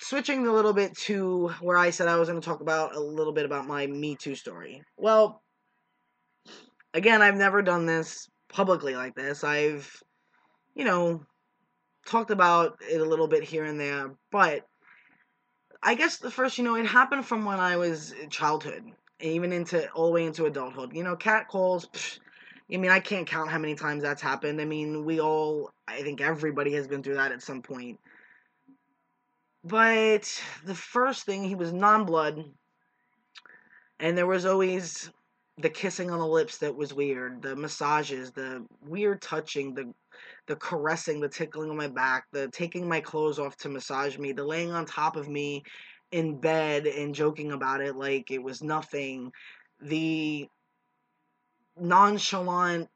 switching 0.00 0.46
a 0.46 0.52
little 0.52 0.72
bit 0.72 0.96
to 0.96 1.48
where 1.60 1.76
I 1.76 1.90
said 1.90 2.08
I 2.08 2.16
was 2.16 2.28
going 2.28 2.40
to 2.40 2.44
talk 2.46 2.60
about 2.60 2.94
a 2.94 3.00
little 3.00 3.32
bit 3.32 3.44
about 3.44 3.66
my 3.66 3.86
Me 3.86 4.16
Too 4.16 4.34
story. 4.34 4.82
Well, 4.96 5.42
again, 6.94 7.22
I've 7.22 7.36
never 7.36 7.62
done 7.62 7.86
this 7.86 8.28
publicly 8.48 8.94
like 8.94 9.14
this. 9.14 9.44
I've, 9.44 9.90
you 10.74 10.84
know, 10.84 11.24
talked 12.06 12.30
about 12.30 12.78
it 12.80 13.00
a 13.00 13.04
little 13.04 13.28
bit 13.28 13.42
here 13.42 13.64
and 13.64 13.78
there, 13.78 14.14
but 14.30 14.66
I 15.82 15.94
guess 15.94 16.18
the 16.18 16.30
first, 16.30 16.58
you 16.58 16.64
know, 16.64 16.76
it 16.76 16.86
happened 16.86 17.26
from 17.26 17.44
when 17.44 17.60
I 17.60 17.76
was 17.76 18.14
childhood, 18.30 18.84
even 19.20 19.52
into 19.52 19.88
all 19.92 20.06
the 20.06 20.12
way 20.12 20.24
into 20.24 20.46
adulthood. 20.46 20.94
You 20.94 21.04
know, 21.04 21.16
cat 21.16 21.48
calls. 21.48 21.86
Psh, 21.86 22.18
I 22.72 22.78
mean, 22.78 22.90
I 22.90 22.98
can't 22.98 23.26
count 23.26 23.50
how 23.50 23.58
many 23.58 23.76
times 23.76 24.02
that's 24.02 24.22
happened. 24.22 24.60
I 24.60 24.64
mean, 24.64 25.04
we 25.04 25.20
all, 25.20 25.70
I 25.86 26.02
think 26.02 26.20
everybody 26.20 26.72
has 26.72 26.88
been 26.88 27.02
through 27.02 27.14
that 27.14 27.30
at 27.30 27.42
some 27.42 27.62
point 27.62 28.00
But 29.66 30.42
the 30.64 30.76
first 30.76 31.24
thing, 31.24 31.42
he 31.42 31.56
was 31.56 31.72
non 31.72 32.04
blood. 32.04 32.44
And 33.98 34.16
there 34.16 34.26
was 34.26 34.46
always 34.46 35.10
the 35.58 35.70
kissing 35.70 36.10
on 36.10 36.20
the 36.20 36.26
lips 36.26 36.58
that 36.58 36.76
was 36.76 36.94
weird, 36.94 37.42
the 37.42 37.56
massages, 37.56 38.30
the 38.30 38.64
weird 38.82 39.20
touching, 39.22 39.74
the 39.74 39.92
the 40.46 40.56
caressing, 40.56 41.20
the 41.20 41.28
tickling 41.28 41.70
on 41.70 41.76
my 41.76 41.88
back, 41.88 42.26
the 42.30 42.48
taking 42.48 42.88
my 42.88 43.00
clothes 43.00 43.40
off 43.40 43.56
to 43.58 43.68
massage 43.68 44.18
me, 44.18 44.32
the 44.32 44.44
laying 44.44 44.70
on 44.70 44.86
top 44.86 45.16
of 45.16 45.28
me 45.28 45.64
in 46.12 46.40
bed 46.40 46.86
and 46.86 47.14
joking 47.14 47.50
about 47.50 47.80
it 47.80 47.96
like 47.96 48.30
it 48.30 48.42
was 48.42 48.62
nothing, 48.62 49.32
the 49.80 50.48
nonchalant 51.76 52.88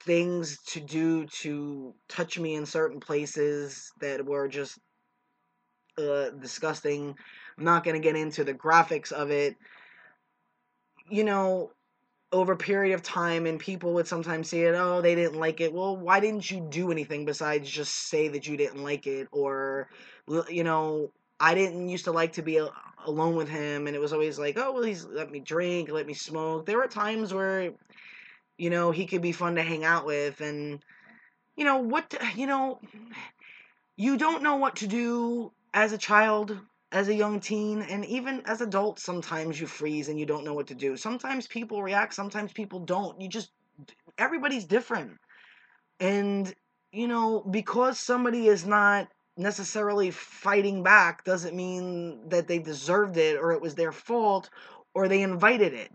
things 0.00 0.62
to 0.66 0.80
do 0.80 1.26
to 1.26 1.92
touch 2.08 2.38
me 2.38 2.54
in 2.54 2.66
certain 2.66 3.00
places 3.00 3.90
that 4.00 4.24
were 4.24 4.46
just 4.46 4.78
disgusting. 5.96 7.16
I'm 7.58 7.64
not 7.64 7.84
going 7.84 7.94
to 7.94 8.06
get 8.06 8.16
into 8.16 8.44
the 8.44 8.54
graphics 8.54 9.12
of 9.12 9.30
it. 9.30 9.56
You 11.08 11.24
know, 11.24 11.70
over 12.32 12.54
a 12.54 12.56
period 12.56 12.94
of 12.94 13.02
time, 13.02 13.46
and 13.46 13.60
people 13.60 13.94
would 13.94 14.08
sometimes 14.08 14.48
say 14.48 14.62
it, 14.62 14.74
oh, 14.74 15.00
they 15.00 15.14
didn't 15.14 15.38
like 15.38 15.60
it. 15.60 15.72
Well, 15.72 15.96
why 15.96 16.18
didn't 16.18 16.50
you 16.50 16.66
do 16.68 16.90
anything 16.90 17.24
besides 17.24 17.70
just 17.70 17.94
say 17.94 18.28
that 18.28 18.48
you 18.48 18.56
didn't 18.56 18.82
like 18.82 19.06
it? 19.06 19.28
Or, 19.30 19.88
you 20.48 20.64
know, 20.64 21.12
I 21.38 21.54
didn't 21.54 21.88
used 21.88 22.06
to 22.06 22.12
like 22.12 22.32
to 22.32 22.42
be 22.42 22.60
alone 23.06 23.36
with 23.36 23.48
him, 23.48 23.86
and 23.86 23.94
it 23.94 24.00
was 24.00 24.12
always 24.12 24.38
like, 24.38 24.56
oh, 24.58 24.72
well, 24.72 24.82
he's 24.82 25.04
let 25.04 25.30
me 25.30 25.40
drink, 25.40 25.90
let 25.90 26.06
me 26.06 26.14
smoke. 26.14 26.66
There 26.66 26.78
were 26.78 26.88
times 26.88 27.32
where, 27.32 27.72
you 28.56 28.70
know, 28.70 28.90
he 28.90 29.06
could 29.06 29.22
be 29.22 29.32
fun 29.32 29.54
to 29.56 29.62
hang 29.62 29.84
out 29.84 30.06
with, 30.06 30.40
and, 30.40 30.80
you 31.56 31.64
know, 31.64 31.78
what, 31.78 32.14
you 32.34 32.46
know, 32.46 32.80
you 33.96 34.16
don't 34.16 34.42
know 34.42 34.56
what 34.56 34.76
to 34.76 34.86
do 34.86 35.52
as 35.74 35.92
a 35.92 35.98
child 35.98 36.56
as 36.92 37.08
a 37.08 37.14
young 37.14 37.40
teen 37.40 37.82
and 37.82 38.04
even 38.06 38.40
as 38.46 38.60
adults 38.60 39.02
sometimes 39.02 39.60
you 39.60 39.66
freeze 39.66 40.08
and 40.08 40.18
you 40.18 40.24
don't 40.24 40.44
know 40.44 40.54
what 40.54 40.68
to 40.68 40.74
do. 40.74 40.96
Sometimes 40.96 41.48
people 41.48 41.82
react 41.82 42.14
sometimes 42.14 42.52
people 42.52 42.78
don't. 42.78 43.20
You 43.20 43.28
just 43.28 43.50
everybody's 44.16 44.64
different. 44.64 45.18
And 45.98 46.54
you 46.92 47.08
know 47.08 47.40
because 47.50 47.98
somebody 47.98 48.46
is 48.46 48.64
not 48.64 49.08
necessarily 49.36 50.12
fighting 50.12 50.84
back 50.84 51.24
doesn't 51.24 51.56
mean 51.56 52.28
that 52.28 52.46
they 52.46 52.60
deserved 52.60 53.16
it 53.16 53.36
or 53.36 53.50
it 53.50 53.60
was 53.60 53.74
their 53.74 53.90
fault 53.90 54.48
or 54.94 55.08
they 55.08 55.22
invited 55.22 55.74
it. 55.74 55.90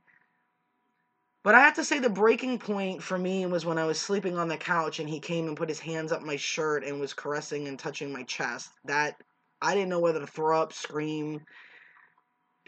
But 1.41 1.55
I 1.55 1.61
have 1.61 1.75
to 1.75 1.85
say 1.85 1.99
the 1.99 2.09
breaking 2.09 2.59
point 2.59 3.01
for 3.01 3.17
me 3.17 3.45
was 3.45 3.65
when 3.65 3.77
I 3.77 3.85
was 3.85 3.97
sleeping 3.97 4.37
on 4.37 4.49
the 4.49 4.57
couch 4.57 4.99
and 4.99 5.07
he 5.07 5.21
came 5.21 5.47
and 5.47 5.55
put 5.55 5.69
his 5.69 5.79
hands 5.79 6.11
up 6.11 6.21
my 6.21 6.35
shirt 6.35 6.83
and 6.83 6.99
was 6.99 7.13
caressing 7.13 7.69
and 7.69 7.79
touching 7.79 8.11
my 8.11 8.23
chest. 8.23 8.71
That 8.83 9.15
I 9.61 9.73
didn't 9.73 9.89
know 9.89 9.99
whether 9.99 10.19
to 10.19 10.27
throw 10.27 10.61
up, 10.61 10.73
scream, 10.73 11.41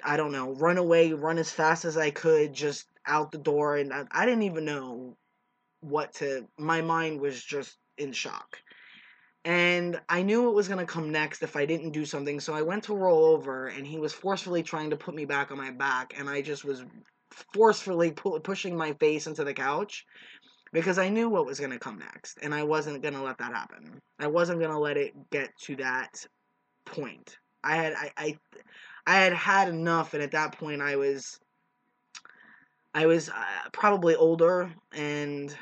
I 0.04 0.18
don't 0.18 0.32
know, 0.32 0.54
run 0.54 0.78
away, 0.78 1.14
run 1.14 1.38
as 1.38 1.52
fast 1.52 1.86
as 1.86 1.98
I 1.98 2.12
could, 2.12 2.54
just 2.54 2.88
out 3.06 3.32
the 3.32 3.38
door. 3.38 3.78
And 3.78 3.94
I, 3.94 4.06
I 4.12 4.26
didn't 4.26 4.44
even 4.44 4.66
know 4.66 5.16
what 5.82 6.14
to. 6.16 6.48
My 6.58 6.82
mind 6.82 7.22
was 7.22 7.44
just 7.44 7.78
in 7.98 8.12
shock. 8.12 8.58
And 9.44 10.00
I 10.08 10.22
knew 10.22 10.50
it 10.50 10.54
was 10.54 10.68
going 10.68 10.86
to 10.86 10.92
come 10.92 11.12
next 11.12 11.42
if 11.42 11.56
I 11.56 11.66
didn't 11.66 11.92
do 11.92 12.06
something. 12.06 12.40
So 12.40 12.54
I 12.54 12.62
went 12.62 12.84
to 12.86 12.96
roll 12.96 13.26
over, 13.26 13.68
and 13.68 13.88
he 13.88 13.98
was 13.98 14.14
forcefully 14.14 14.62
trying 14.62 14.92
to 14.92 14.98
put 14.98 15.16
me 15.16 15.26
back 15.26 15.52
on 15.52 15.58
my 15.58 15.72
back. 15.72 16.14
And 16.18 16.30
I 16.30 16.42
just 16.42 16.64
was 16.64 16.84
forcefully 17.54 18.12
pu- 18.12 18.40
pushing 18.42 18.78
my 18.78 18.94
face 18.94 19.26
into 19.26 19.44
the 19.44 19.54
couch 19.54 20.06
because 20.74 21.00
I 21.00 21.10
knew 21.10 21.28
what 21.28 21.48
was 21.48 21.60
going 21.60 21.72
to 21.72 21.80
come 21.80 21.98
next. 21.98 22.38
And 22.44 22.54
I 22.54 22.64
wasn't 22.64 23.02
going 23.02 23.16
to 23.16 23.24
let 23.24 23.40
that 23.40 23.54
happen. 23.54 24.00
I 24.20 24.28
wasn't 24.28 24.60
going 24.60 24.72
to 24.72 24.78
let 24.78 24.98
it 24.98 25.14
get 25.32 25.50
to 25.64 25.76
that 25.78 26.24
point. 26.92 27.38
I 27.64 27.76
had 27.76 27.94
I, 27.94 28.12
I 28.18 28.38
I 29.08 29.16
had 29.16 29.34
had 29.34 29.70
enough, 29.70 30.14
and 30.14 30.22
at 30.22 30.32
that 30.32 30.58
point, 30.58 30.82
I 30.82 30.96
was 30.96 31.40
I 32.94 33.06
was 33.06 33.30
uh, 33.30 33.70
probably 33.72 34.16
older, 34.16 34.72
and 34.94 35.56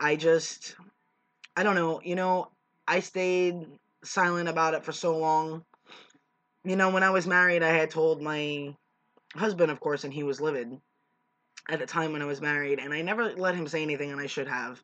I 0.00 0.16
just 0.16 0.76
I 1.56 1.62
don't 1.62 1.74
know. 1.74 2.00
You 2.02 2.16
know, 2.16 2.50
I 2.86 3.00
stayed 3.00 3.66
silent 4.02 4.48
about 4.48 4.74
it 4.74 4.84
for 4.84 4.92
so 4.92 5.16
long. 5.16 5.64
You 6.64 6.76
know, 6.76 6.90
when 6.90 7.02
I 7.02 7.10
was 7.10 7.26
married, 7.26 7.62
I 7.62 7.70
had 7.70 7.90
told 7.90 8.22
my 8.22 8.74
husband, 9.34 9.70
of 9.70 9.80
course, 9.80 10.04
and 10.04 10.12
he 10.12 10.22
was 10.22 10.40
livid 10.40 10.80
at 11.68 11.78
the 11.78 11.86
time 11.86 12.12
when 12.12 12.22
I 12.22 12.26
was 12.26 12.40
married, 12.40 12.78
and 12.78 12.92
I 12.92 13.02
never 13.02 13.32
let 13.34 13.54
him 13.54 13.68
say 13.68 13.82
anything, 13.82 14.10
and 14.10 14.20
I 14.20 14.26
should 14.26 14.48
have. 14.48 14.82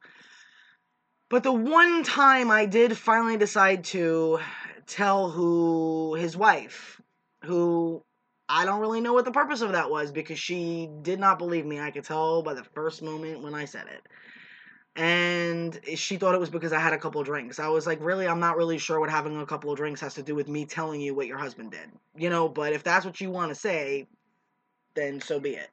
But 1.34 1.42
the 1.42 1.52
one 1.52 2.04
time 2.04 2.48
I 2.48 2.64
did 2.64 2.96
finally 2.96 3.36
decide 3.36 3.82
to 3.86 4.38
tell 4.86 5.30
who 5.30 6.14
his 6.14 6.36
wife, 6.36 7.00
who 7.42 8.04
I 8.48 8.64
don't 8.64 8.78
really 8.78 9.00
know 9.00 9.14
what 9.14 9.24
the 9.24 9.32
purpose 9.32 9.60
of 9.60 9.72
that 9.72 9.90
was 9.90 10.12
because 10.12 10.38
she 10.38 10.88
did 11.02 11.18
not 11.18 11.40
believe 11.40 11.66
me. 11.66 11.80
I 11.80 11.90
could 11.90 12.04
tell 12.04 12.42
by 12.42 12.54
the 12.54 12.62
first 12.62 13.02
moment 13.02 13.42
when 13.42 13.52
I 13.52 13.64
said 13.64 13.86
it. 13.88 14.06
And 14.94 15.80
she 15.96 16.18
thought 16.18 16.36
it 16.36 16.40
was 16.40 16.50
because 16.50 16.72
I 16.72 16.78
had 16.78 16.92
a 16.92 16.98
couple 16.98 17.20
drinks. 17.24 17.58
I 17.58 17.66
was 17.66 17.84
like, 17.84 17.98
really, 18.00 18.28
I'm 18.28 18.38
not 18.38 18.56
really 18.56 18.78
sure 18.78 19.00
what 19.00 19.10
having 19.10 19.36
a 19.40 19.44
couple 19.44 19.72
of 19.72 19.76
drinks 19.76 20.00
has 20.02 20.14
to 20.14 20.22
do 20.22 20.36
with 20.36 20.46
me 20.46 20.66
telling 20.66 21.00
you 21.00 21.16
what 21.16 21.26
your 21.26 21.38
husband 21.38 21.72
did. 21.72 21.90
You 22.16 22.30
know, 22.30 22.48
but 22.48 22.72
if 22.72 22.84
that's 22.84 23.04
what 23.04 23.20
you 23.20 23.32
want 23.32 23.48
to 23.48 23.56
say, 23.56 24.06
then 24.94 25.20
so 25.20 25.40
be 25.40 25.56
it. 25.56 25.70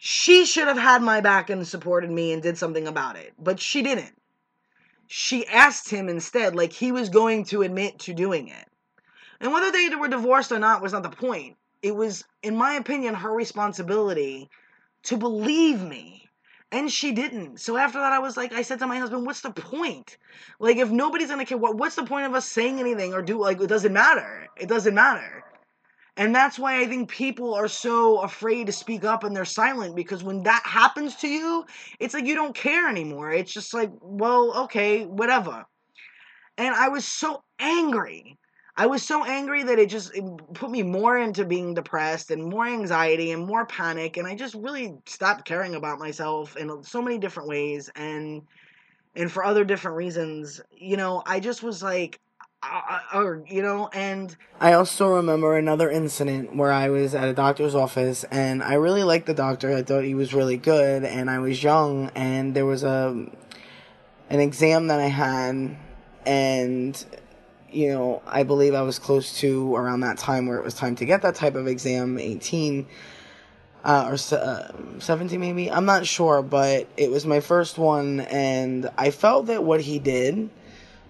She 0.00 0.44
should 0.46 0.66
have 0.66 0.78
had 0.78 1.02
my 1.02 1.20
back 1.20 1.50
and 1.50 1.66
supported 1.66 2.10
me 2.10 2.32
and 2.32 2.42
did 2.42 2.58
something 2.58 2.88
about 2.88 3.16
it, 3.16 3.34
but 3.38 3.60
she 3.60 3.82
didn't 3.82 4.14
she 5.12 5.44
asked 5.48 5.90
him 5.90 6.08
instead, 6.08 6.54
like 6.54 6.72
he 6.72 6.92
was 6.92 7.08
going 7.08 7.44
to 7.44 7.62
admit 7.62 7.98
to 7.98 8.14
doing 8.14 8.46
it. 8.46 8.64
And 9.40 9.52
whether 9.52 9.72
they 9.72 9.88
were 9.96 10.06
divorced 10.06 10.52
or 10.52 10.60
not 10.60 10.82
was 10.82 10.92
not 10.92 11.02
the 11.02 11.08
point. 11.08 11.56
It 11.82 11.96
was, 11.96 12.22
in 12.44 12.56
my 12.56 12.74
opinion, 12.74 13.14
her 13.14 13.32
responsibility 13.32 14.48
to 15.04 15.16
believe 15.16 15.82
me. 15.82 16.28
And 16.70 16.88
she 16.88 17.10
didn't. 17.10 17.58
So 17.58 17.76
after 17.76 17.98
that, 17.98 18.12
I 18.12 18.20
was 18.20 18.36
like, 18.36 18.52
I 18.52 18.62
said 18.62 18.78
to 18.78 18.86
my 18.86 18.98
husband, 18.98 19.26
what's 19.26 19.40
the 19.40 19.50
point? 19.50 20.16
Like, 20.60 20.76
if 20.76 20.92
nobody's 20.92 21.30
gonna 21.30 21.44
care, 21.44 21.58
what, 21.58 21.74
what's 21.74 21.96
the 21.96 22.04
point 22.04 22.26
of 22.26 22.34
us 22.34 22.46
saying 22.46 22.78
anything 22.78 23.12
or 23.12 23.20
do, 23.20 23.36
like, 23.40 23.60
it 23.60 23.66
doesn't 23.66 23.92
matter. 23.92 24.46
It 24.56 24.68
doesn't 24.68 24.94
matter. 24.94 25.42
And 26.20 26.34
that's 26.34 26.58
why 26.58 26.78
I 26.78 26.86
think 26.86 27.08
people 27.08 27.54
are 27.54 27.66
so 27.66 28.18
afraid 28.18 28.66
to 28.66 28.72
speak 28.72 29.04
up 29.04 29.24
and 29.24 29.34
they're 29.34 29.46
silent 29.46 29.96
because 29.96 30.22
when 30.22 30.42
that 30.42 30.62
happens 30.66 31.16
to 31.16 31.28
you, 31.28 31.64
it's 31.98 32.12
like 32.12 32.26
you 32.26 32.34
don't 32.34 32.54
care 32.54 32.90
anymore. 32.90 33.32
It's 33.32 33.54
just 33.54 33.72
like, 33.72 33.90
well, 34.02 34.64
okay, 34.64 35.06
whatever. 35.06 35.64
And 36.58 36.74
I 36.74 36.90
was 36.90 37.06
so 37.06 37.42
angry. 37.58 38.36
I 38.76 38.84
was 38.84 39.02
so 39.02 39.24
angry 39.24 39.62
that 39.62 39.78
it 39.78 39.88
just 39.88 40.14
it 40.14 40.22
put 40.52 40.70
me 40.70 40.82
more 40.82 41.16
into 41.16 41.46
being 41.46 41.72
depressed 41.72 42.30
and 42.30 42.44
more 42.44 42.66
anxiety 42.66 43.30
and 43.30 43.46
more 43.46 43.64
panic. 43.64 44.18
And 44.18 44.28
I 44.28 44.34
just 44.34 44.54
really 44.54 44.92
stopped 45.06 45.46
caring 45.46 45.74
about 45.74 45.98
myself 45.98 46.54
in 46.54 46.82
so 46.82 47.00
many 47.00 47.16
different 47.16 47.48
ways 47.48 47.88
and 47.96 48.42
and 49.16 49.32
for 49.32 49.42
other 49.42 49.64
different 49.64 49.96
reasons. 49.96 50.60
You 50.70 50.98
know, 50.98 51.22
I 51.24 51.40
just 51.40 51.62
was 51.62 51.82
like, 51.82 52.20
or 53.14 53.42
you 53.46 53.62
know 53.62 53.88
and 53.92 54.36
i 54.60 54.72
also 54.74 55.08
remember 55.08 55.56
another 55.56 55.90
incident 55.90 56.54
where 56.54 56.70
i 56.70 56.88
was 56.88 57.14
at 57.14 57.26
a 57.26 57.32
doctor's 57.32 57.74
office 57.74 58.24
and 58.24 58.62
i 58.62 58.74
really 58.74 59.02
liked 59.02 59.26
the 59.26 59.34
doctor. 59.34 59.74
I 59.74 59.82
thought 59.82 60.04
he 60.04 60.14
was 60.14 60.34
really 60.34 60.58
good 60.58 61.04
and 61.04 61.30
i 61.30 61.38
was 61.38 61.62
young 61.62 62.10
and 62.14 62.54
there 62.54 62.66
was 62.66 62.82
a 62.82 63.26
an 64.28 64.40
exam 64.40 64.88
that 64.88 65.00
i 65.00 65.06
had 65.06 65.76
and 66.26 67.04
you 67.70 67.88
know 67.88 68.22
i 68.26 68.42
believe 68.42 68.74
i 68.74 68.82
was 68.82 68.98
close 68.98 69.38
to 69.38 69.74
around 69.74 70.00
that 70.00 70.18
time 70.18 70.46
where 70.46 70.58
it 70.58 70.64
was 70.64 70.74
time 70.74 70.96
to 70.96 71.06
get 71.06 71.22
that 71.22 71.34
type 71.34 71.54
of 71.54 71.66
exam 71.66 72.18
18 72.18 72.86
uh, 73.82 74.10
or 74.10 74.36
uh, 74.36 74.72
17 74.98 75.40
maybe. 75.40 75.70
I'm 75.70 75.86
not 75.86 76.04
sure 76.04 76.42
but 76.42 76.86
it 76.98 77.10
was 77.10 77.24
my 77.24 77.40
first 77.40 77.78
one 77.78 78.20
and 78.20 78.90
i 78.98 79.10
felt 79.10 79.46
that 79.46 79.64
what 79.64 79.80
he 79.80 79.98
did 79.98 80.50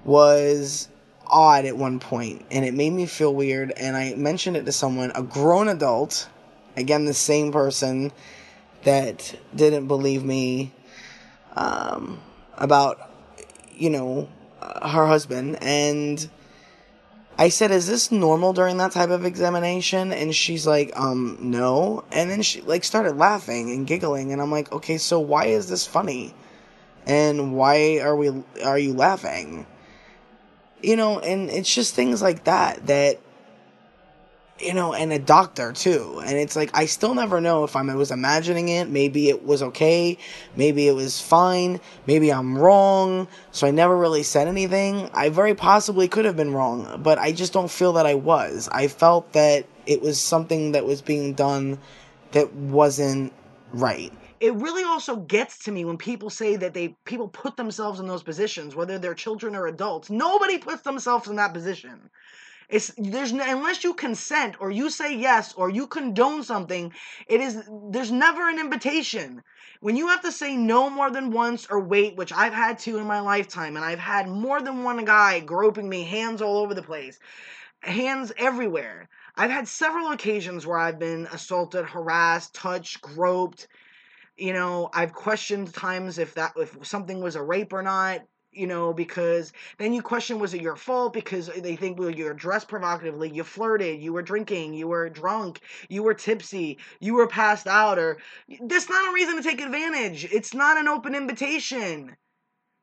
was 0.05 0.89
odd 1.31 1.65
at 1.65 1.77
one 1.77 1.99
point 1.99 2.45
and 2.51 2.65
it 2.65 2.75
made 2.75 2.91
me 2.91 3.07
feel 3.07 3.35
weird 3.35 3.73
and 3.77 3.97
I 3.97 4.15
mentioned 4.15 4.57
it 4.57 4.67
to 4.67 4.73
someone, 4.73 5.13
a 5.15 5.23
grown 5.23 5.69
adult, 5.69 6.29
again 6.77 7.05
the 7.05 7.15
same 7.15 7.53
person 7.53 8.13
that 8.85 9.39
didn't 9.55 9.87
believe 9.87 10.25
me 10.25 10.73
um, 11.57 12.21
about 12.57 13.11
you 13.73 13.91
know 13.91 14.29
her 14.61 15.07
husband 15.07 15.59
and 15.63 16.29
I 17.41 17.49
said, 17.49 17.71
"Is 17.71 17.87
this 17.87 18.13
normal 18.13 18.53
during 18.53 18.77
that 18.77 18.93
type 18.93 19.09
of 19.09 19.25
examination?" 19.25 20.13
And 20.13 20.35
she's 20.35 20.67
like, 20.67 20.93
"Um, 20.95 21.39
no." 21.41 22.05
And 22.13 22.31
then 22.31 22.43
she 22.43 22.61
like 22.61 22.85
started 22.85 23.17
laughing 23.17 23.71
and 23.71 23.87
giggling, 23.87 24.31
and 24.31 24.43
I'm 24.43 24.51
like, 24.51 24.71
"Okay, 24.73 24.99
so 24.99 25.19
why 25.19 25.47
is 25.47 25.67
this 25.67 25.87
funny? 25.87 26.35
And 27.07 27.55
why 27.55 28.01
are 28.01 28.15
we 28.15 28.45
are 28.63 28.79
you 28.79 28.93
laughing?" 28.93 29.65
You 30.83 30.97
know, 30.97 31.21
and 31.21 31.51
it's 31.51 31.73
just 31.73 31.95
things 31.95 32.23
like 32.23 32.45
that 32.45 32.87
that 32.87 33.21
you 34.61 34.75
know, 34.75 34.93
and 34.93 35.13
a 35.13 35.19
doctor 35.19 35.73
too. 35.73 36.21
And 36.25 36.37
it's 36.37 36.55
like 36.55 36.71
I 36.77 36.87
still 36.87 37.15
never 37.15 37.41
know 37.41 37.65
if 37.65 37.77
I 37.77 37.83
was 37.95 38.11
imagining 38.11 38.69
it. 38.69 38.89
Maybe 38.89 39.29
it 39.29 39.45
was 39.45 39.63
okay. 39.63 40.19
Maybe 40.57 40.87
it 40.87 40.93
was 40.93 41.21
fine. 41.21 41.81
Maybe 42.07 42.33
I'm 42.33 42.59
wrong. 42.59 43.29
So 43.53 43.67
I 43.67 43.71
never 43.71 43.97
really 43.97 44.23
said 44.23 44.49
anything. 44.49 45.11
I 45.15 45.31
very 45.31 45.55
possibly 45.55 46.09
could 46.09 46.25
have 46.25 46.37
been 46.37 46.53
wrong, 46.53 47.01
but 47.03 47.19
I 47.19 47.33
just 47.33 47.53
don't 47.53 47.71
feel 47.71 47.95
that 47.95 48.07
I 48.07 48.15
was. 48.15 48.69
I 48.71 48.89
felt 48.89 49.33
that 49.33 49.67
it 49.87 50.03
was 50.03 50.21
something 50.21 50.73
that 50.73 50.85
was 50.85 51.03
being 51.03 51.35
done 51.35 51.79
that 52.33 52.53
wasn't 52.53 53.33
right. 53.73 54.13
It 54.41 54.55
really 54.55 54.83
also 54.83 55.17
gets 55.17 55.59
to 55.59 55.71
me 55.73 55.85
when 55.85 55.99
people 55.99 56.31
say 56.31 56.57
that 56.57 56.73
they 56.73 56.89
people 57.05 57.29
put 57.29 57.57
themselves 57.57 58.01
in 58.01 58.07
those 58.09 58.23
positions 58.23 58.75
whether 58.75 58.99
they're 58.99 59.15
children 59.15 59.55
or 59.55 59.67
adults 59.67 60.11
nobody 60.11 60.59
puts 60.59 60.83
themselves 60.83 61.29
in 61.29 61.37
that 61.37 61.53
position. 61.53 62.11
It's 62.69 62.93
there's 62.97 63.33
unless 63.33 63.85
you 63.85 63.95
consent 63.95 64.55
or 64.61 64.71
you 64.71 64.91
say 64.91 65.15
yes 65.15 65.53
or 65.55 65.71
you 65.71 65.87
condone 65.87 66.43
something 66.43 66.93
it 67.27 67.41
is 67.41 67.63
there's 67.91 68.13
never 68.13 68.49
an 68.49 68.59
invitation. 68.59 69.43
When 69.81 69.97
you 69.97 70.09
have 70.09 70.23
to 70.23 70.33
say 70.33 70.57
no 70.57 70.89
more 70.89 71.11
than 71.11 71.31
once 71.33 71.67
or 71.69 71.81
wait 71.81 72.17
which 72.17 72.33
i've 72.33 72.55
had 72.55 72.79
to 72.81 72.97
in 72.99 73.07
my 73.07 73.21
lifetime 73.21 73.77
and 73.77 73.85
i've 73.85 73.99
had 73.99 74.29
more 74.29 74.63
than 74.63 74.83
one 74.85 75.05
guy 75.05 75.41
groping 75.41 75.89
me 75.89 76.05
hands 76.05 76.41
all 76.41 76.59
over 76.59 76.75
the 76.75 76.83
place 76.83 77.19
hands 77.83 78.33
everywhere. 78.37 79.09
I've 79.37 79.51
had 79.51 79.67
several 79.69 80.13
occasions 80.13 80.67
where 80.67 80.79
i've 80.79 80.99
been 80.99 81.27
assaulted 81.33 81.85
harassed 81.87 82.55
touched 82.55 83.01
groped 83.03 83.69
you 84.41 84.53
know 84.53 84.89
i've 84.95 85.13
questioned 85.13 85.73
times 85.75 86.19
if 86.19 86.35
that 86.35 86.53
if 86.57 86.77
something 86.87 87.21
was 87.21 87.37
a 87.37 87.43
rape 87.43 87.73
or 87.73 87.83
not 87.83 88.21
you 88.53 88.67
know 88.67 88.93
because 88.93 89.53
then 89.79 89.93
you 89.93 90.03
question 90.03 90.39
was 90.39 90.55
it 90.55 90.63
your 90.63 90.77
fault? 90.77 91.13
Because 91.13 91.47
they 91.59 91.77
think 91.77 91.99
well 91.99 92.11
you're 92.11 92.35
dressed 92.35 92.69
provocatively 92.69 93.31
you 93.31 93.45
flirted 93.45 94.01
you 94.01 94.13
were 94.13 94.23
drinking 94.23 94.75
you 94.75 94.89
were 94.89 95.09
drunk 95.09 95.61
you 95.89 96.03
were 96.03 96.15
tipsy 96.15 96.79
you 97.01 97.15
were 97.15 97.29
passed 97.29 97.67
out 97.67 97.99
or 97.99 98.19
that's 98.63 98.89
not 98.89 99.09
a 99.09 99.13
reason 99.13 99.37
to 99.37 99.43
take 99.43 99.61
advantage. 99.61 100.25
It's 100.33 100.55
not 100.55 100.79
an 100.79 100.89
open 100.89 101.15
invitation 101.15 102.17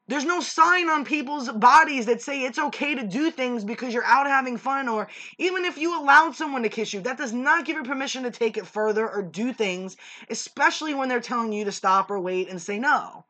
there's 0.07 0.25
no 0.25 0.39
sign 0.39 0.89
on 0.89 1.03
people's 1.03 1.49
bodies 1.51 2.05
that 2.05 2.21
say 2.21 2.43
it's 2.43 2.59
okay 2.59 2.95
to 2.95 3.05
do 3.05 3.29
things 3.29 3.63
because 3.63 3.93
you're 3.93 4.05
out 4.05 4.27
having 4.27 4.57
fun, 4.57 4.87
or 4.87 5.07
even 5.37 5.65
if 5.65 5.77
you 5.77 5.99
allowed 5.99 6.35
someone 6.35 6.63
to 6.63 6.69
kiss 6.69 6.93
you, 6.93 7.01
that 7.01 7.17
does 7.17 7.33
not 7.33 7.65
give 7.65 7.75
you 7.75 7.83
permission 7.83 8.23
to 8.23 8.31
take 8.31 8.57
it 8.57 8.65
further 8.65 9.09
or 9.09 9.21
do 9.21 9.51
things, 9.51 9.97
especially 10.29 10.93
when 10.93 11.09
they're 11.09 11.19
telling 11.19 11.51
you 11.51 11.65
to 11.65 11.71
stop 11.71 12.09
or 12.09 12.19
wait 12.19 12.49
and 12.49 12.61
say 12.61 12.79
no. 12.79 13.25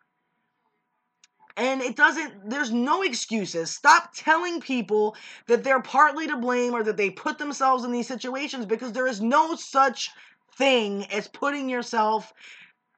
And 1.56 1.82
it 1.82 1.96
doesn't, 1.96 2.48
there's 2.48 2.72
no 2.72 3.02
excuses. 3.02 3.72
Stop 3.72 4.12
telling 4.16 4.62
people 4.62 5.16
that 5.48 5.64
they're 5.64 5.82
partly 5.82 6.28
to 6.28 6.38
blame 6.38 6.74
or 6.74 6.84
that 6.84 6.98
they 6.98 7.10
put 7.10 7.40
themselves 7.40 7.84
in 7.84 7.92
these 7.92 8.08
situations 8.08 8.68
because 8.68 8.92
there 8.92 9.08
is 9.08 9.22
no 9.22 9.56
such 9.56 10.12
thing 10.56 11.06
as 11.06 11.28
putting 11.28 11.68
yourself 11.68 12.32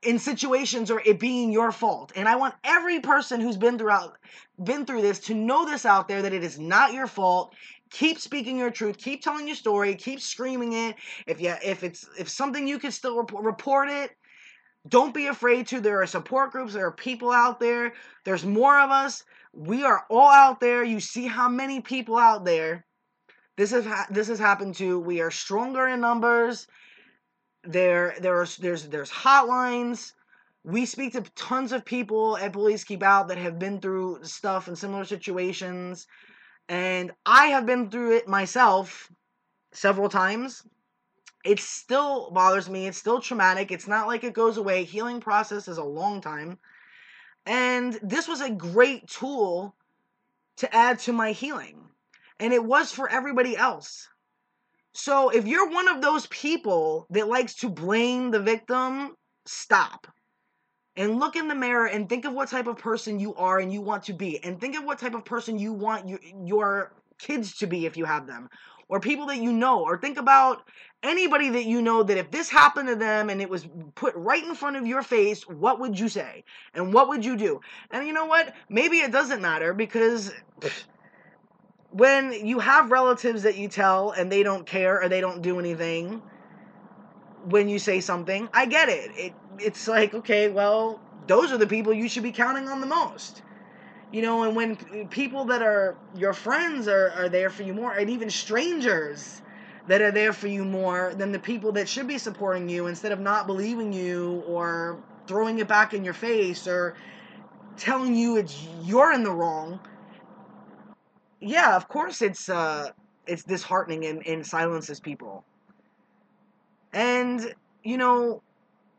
in 0.01 0.17
situations 0.17 0.89
or 0.89 1.01
it 1.05 1.19
being 1.19 1.51
your 1.51 1.71
fault. 1.71 2.11
And 2.15 2.27
I 2.27 2.35
want 2.35 2.55
every 2.63 2.99
person 2.99 3.41
who's 3.41 3.57
been 3.57 3.77
throughout 3.77 4.17
been 4.63 4.85
through 4.85 5.01
this 5.01 5.19
to 5.19 5.33
know 5.33 5.65
this 5.65 5.85
out 5.85 6.07
there 6.07 6.21
that 6.21 6.33
it 6.33 6.43
is 6.43 6.59
not 6.59 6.93
your 6.93 7.07
fault. 7.07 7.55
Keep 7.91 8.19
speaking 8.19 8.57
your 8.57 8.71
truth. 8.71 8.97
Keep 8.97 9.21
telling 9.21 9.47
your 9.47 9.55
story. 9.55 9.95
Keep 9.95 10.21
screaming 10.21 10.73
it. 10.73 10.95
If 11.27 11.41
you 11.41 11.53
if 11.63 11.83
it's 11.83 12.07
if 12.17 12.29
something 12.29 12.67
you 12.67 12.79
can 12.79 12.91
still 12.91 13.17
report, 13.17 13.43
report 13.43 13.89
it. 13.89 14.11
Don't 14.87 15.13
be 15.13 15.27
afraid 15.27 15.67
to. 15.67 15.81
There 15.81 16.01
are 16.01 16.07
support 16.07 16.51
groups. 16.51 16.73
There 16.73 16.85
are 16.85 16.91
people 16.91 17.31
out 17.31 17.59
there. 17.59 17.93
There's 18.23 18.45
more 18.45 18.79
of 18.79 18.91
us. 18.91 19.23
We 19.53 19.83
are 19.83 20.05
all 20.09 20.29
out 20.29 20.61
there. 20.61 20.83
You 20.83 20.99
see 20.99 21.27
how 21.27 21.49
many 21.49 21.81
people 21.81 22.17
out 22.17 22.45
there. 22.45 22.85
This 23.57 23.71
has 23.71 23.85
ha- 23.85 24.07
this 24.09 24.27
has 24.29 24.39
happened 24.39 24.75
to. 24.75 24.99
We 24.99 25.19
are 25.19 25.31
stronger 25.31 25.87
in 25.87 25.99
numbers 25.99 26.67
there 27.63 28.15
there 28.19 28.39
are 28.41 28.47
there's 28.59 28.87
there's 28.87 29.11
hotlines. 29.11 30.13
We 30.63 30.85
speak 30.85 31.13
to 31.13 31.21
tons 31.35 31.71
of 31.71 31.85
people 31.85 32.37
at 32.37 32.53
Bullies 32.53 32.83
Keep 32.83 33.03
Out 33.03 33.29
that 33.29 33.37
have 33.37 33.57
been 33.59 33.79
through 33.79 34.19
stuff 34.23 34.67
in 34.67 34.75
similar 34.75 35.05
situations. 35.05 36.07
And 36.67 37.11
i 37.25 37.47
have 37.47 37.65
been 37.65 37.89
through 37.89 38.17
it 38.17 38.27
myself 38.27 39.09
several 39.71 40.09
times. 40.09 40.63
It 41.45 41.59
still 41.59 42.29
bothers 42.31 42.69
me. 42.69 42.87
It's 42.87 42.97
still 42.97 43.21
traumatic. 43.21 43.71
It's 43.71 43.87
not 43.87 44.07
like 44.07 44.23
it 44.23 44.33
goes 44.33 44.57
away. 44.57 44.83
Healing 44.83 45.21
process 45.21 45.67
is 45.67 45.77
a 45.77 45.83
long 45.83 46.21
time. 46.21 46.59
And 47.45 47.97
this 48.03 48.27
was 48.27 48.41
a 48.41 48.49
great 48.49 49.07
tool 49.07 49.73
to 50.57 50.75
add 50.75 50.99
to 50.99 51.13
my 51.13 51.31
healing. 51.31 51.87
And 52.39 52.53
it 52.53 52.63
was 52.63 52.91
for 52.91 53.09
everybody 53.09 53.55
else 53.55 54.09
so 54.93 55.29
if 55.29 55.47
you're 55.47 55.69
one 55.69 55.87
of 55.87 56.01
those 56.01 56.27
people 56.27 57.05
that 57.11 57.27
likes 57.27 57.55
to 57.55 57.69
blame 57.69 58.31
the 58.31 58.39
victim, 58.39 59.15
stop. 59.45 60.07
And 60.95 61.19
look 61.19 61.35
in 61.35 61.47
the 61.47 61.55
mirror 61.55 61.87
and 61.87 62.09
think 62.09 62.25
of 62.25 62.33
what 62.33 62.49
type 62.49 62.67
of 62.67 62.77
person 62.77 63.19
you 63.19 63.33
are 63.35 63.59
and 63.59 63.71
you 63.71 63.79
want 63.79 64.03
to 64.03 64.13
be. 64.13 64.43
And 64.43 64.59
think 64.59 64.77
of 64.77 64.83
what 64.83 64.99
type 64.99 65.13
of 65.13 65.23
person 65.23 65.57
you 65.57 65.71
want 65.71 66.09
your, 66.09 66.19
your 66.43 66.93
kids 67.17 67.55
to 67.59 67.67
be 67.67 67.85
if 67.85 67.95
you 67.95 68.03
have 68.03 68.27
them. 68.27 68.49
Or 68.89 68.99
people 68.99 69.27
that 69.27 69.37
you 69.37 69.53
know. 69.53 69.81
Or 69.81 69.97
think 69.97 70.17
about 70.17 70.63
anybody 71.01 71.49
that 71.51 71.65
you 71.65 71.81
know 71.81 72.03
that 72.03 72.17
if 72.17 72.31
this 72.31 72.49
happened 72.49 72.89
to 72.89 72.95
them 72.95 73.29
and 73.29 73.41
it 73.41 73.49
was 73.49 73.65
put 73.95 74.13
right 74.15 74.43
in 74.43 74.55
front 74.55 74.75
of 74.75 74.87
your 74.87 75.03
face, 75.03 75.47
what 75.47 75.79
would 75.79 75.97
you 75.97 76.09
say? 76.09 76.43
And 76.73 76.93
what 76.93 77.07
would 77.07 77.23
you 77.23 77.37
do? 77.37 77.61
And 77.91 78.05
you 78.05 78.11
know 78.11 78.25
what? 78.25 78.53
Maybe 78.67 78.97
it 78.97 79.11
doesn't 79.11 79.41
matter 79.41 79.73
because 79.73 80.33
when 81.91 82.45
you 82.45 82.59
have 82.59 82.91
relatives 82.91 83.43
that 83.43 83.57
you 83.57 83.67
tell 83.67 84.11
and 84.11 84.31
they 84.31 84.43
don't 84.43 84.65
care 84.65 85.01
or 85.01 85.09
they 85.09 85.21
don't 85.21 85.41
do 85.41 85.59
anything 85.59 86.21
when 87.45 87.69
you 87.69 87.79
say 87.79 87.99
something, 87.99 88.49
I 88.53 88.65
get 88.65 88.89
it. 88.89 89.11
It 89.15 89.33
it's 89.59 89.87
like, 89.87 90.13
okay, 90.13 90.49
well, 90.49 91.01
those 91.27 91.51
are 91.51 91.57
the 91.57 91.67
people 91.67 91.93
you 91.93 92.07
should 92.07 92.23
be 92.23 92.31
counting 92.31 92.67
on 92.67 92.81
the 92.81 92.87
most. 92.87 93.41
You 94.11 94.21
know, 94.21 94.43
and 94.43 94.55
when 94.55 94.75
people 95.09 95.45
that 95.45 95.61
are 95.61 95.97
your 96.15 96.33
friends 96.33 96.87
are, 96.87 97.11
are 97.11 97.29
there 97.29 97.49
for 97.49 97.63
you 97.63 97.73
more, 97.73 97.93
and 97.93 98.09
even 98.09 98.29
strangers 98.29 99.41
that 99.87 100.01
are 100.01 100.11
there 100.11 100.33
for 100.33 100.47
you 100.47 100.65
more 100.65 101.13
than 101.15 101.31
the 101.31 101.39
people 101.39 101.71
that 101.73 101.89
should 101.89 102.07
be 102.07 102.17
supporting 102.17 102.69
you 102.69 102.87
instead 102.87 103.11
of 103.11 103.19
not 103.19 103.47
believing 103.47 103.91
you 103.91 104.43
or 104.47 104.99
throwing 105.27 105.59
it 105.59 105.67
back 105.67 105.93
in 105.93 106.03
your 106.03 106.13
face 106.13 106.67
or 106.67 106.95
telling 107.77 108.15
you 108.15 108.37
it's 108.37 108.67
you're 108.83 109.13
in 109.13 109.23
the 109.23 109.31
wrong 109.31 109.79
yeah, 111.39 111.75
of 111.75 111.87
course 111.87 112.21
it's 112.21 112.49
uh 112.49 112.89
it's 113.29 113.43
disheartening 113.43 114.05
and, 114.05 114.25
and 114.25 114.45
silences 114.45 114.99
people. 114.99 115.43
And, 116.93 117.53
you 117.83 117.97
know, 117.97 118.41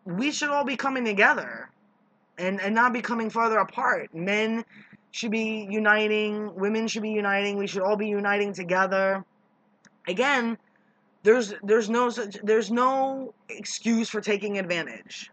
we 0.05 0.31
should 0.31 0.51
all 0.51 0.65
be 0.65 0.77
coming 0.77 1.05
together 1.05 1.69
and, 2.39 2.61
and 2.61 2.75
not 2.75 2.93
be 2.93 3.03
coming 3.03 3.29
farther 3.29 3.59
apart. 3.59 4.15
Men 4.15 4.65
should 5.11 5.33
be 5.33 5.67
uniting, 5.69 6.55
women 6.55 6.87
should 6.87 7.03
be 7.03 7.11
uniting, 7.11 7.59
we 7.59 7.67
should 7.67 7.83
all 7.83 7.97
be 7.97 8.07
uniting 8.07 8.53
together. 8.53 9.25
Again, 10.09 10.57
there's 11.23 11.53
there's 11.63 11.91
no 11.91 12.09
such 12.09 12.39
there's 12.43 12.71
no 12.71 13.35
excuse 13.49 14.09
for 14.09 14.21
taking 14.21 14.59
advantage. 14.59 15.31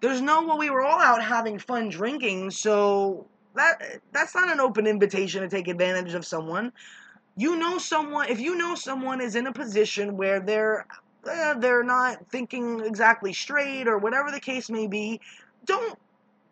There's 0.00 0.20
no 0.20 0.42
well 0.42 0.58
we 0.58 0.68
were 0.68 0.82
all 0.82 1.00
out 1.00 1.22
having 1.22 1.58
fun 1.58 1.88
drinking, 1.88 2.50
so 2.50 3.26
that 3.54 4.00
that's 4.12 4.34
not 4.34 4.50
an 4.50 4.60
open 4.60 4.86
invitation 4.86 5.42
to 5.42 5.48
take 5.48 5.68
advantage 5.68 6.14
of 6.14 6.26
someone. 6.26 6.72
You 7.36 7.56
know 7.56 7.78
someone 7.78 8.28
if 8.28 8.40
you 8.40 8.56
know 8.56 8.74
someone 8.74 9.20
is 9.20 9.36
in 9.36 9.46
a 9.46 9.52
position 9.52 10.16
where 10.16 10.40
they're 10.40 10.86
eh, 11.28 11.54
they're 11.58 11.84
not 11.84 12.30
thinking 12.30 12.80
exactly 12.80 13.32
straight 13.32 13.88
or 13.88 13.98
whatever 13.98 14.30
the 14.30 14.40
case 14.40 14.70
may 14.70 14.86
be, 14.86 15.20
don't 15.64 15.98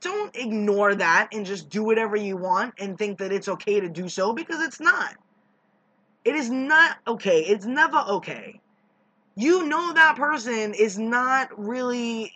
don't 0.01 0.35
ignore 0.37 0.95
that 0.95 1.29
and 1.33 1.47
just 1.47 1.71
do 1.71 1.85
whatever 1.85 2.17
you 2.17 2.37
want 2.37 2.75
and 2.79 2.99
think 2.99 3.19
that 3.19 3.33
it's 3.33 3.49
okay 3.49 3.81
to 3.81 3.89
do 3.89 4.09
so 4.09 4.33
because 4.33 4.61
it's 4.61 4.81
not. 4.81 5.15
It 6.25 6.35
is 6.35 6.51
not 6.51 6.99
okay. 7.07 7.41
It's 7.41 7.67
never 7.67 7.99
okay. 7.99 8.61
You 9.35 9.67
know 9.67 9.93
that 9.93 10.17
person 10.17 10.75
is 10.75 10.99
not 10.99 11.49
really 11.59 12.33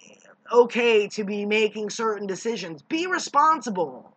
okay 0.52 1.08
to 1.08 1.24
be 1.24 1.44
making 1.44 1.90
certain 1.90 2.26
decisions. 2.26 2.82
Be 2.82 3.06
responsible. 3.06 4.15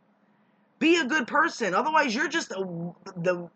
Be 0.80 0.98
a 0.98 1.06
good 1.06 1.28
person. 1.28 1.74
Otherwise, 1.74 2.16
you're 2.16 2.30
just 2.30 2.52
a, 2.52 2.94
the 3.18 3.50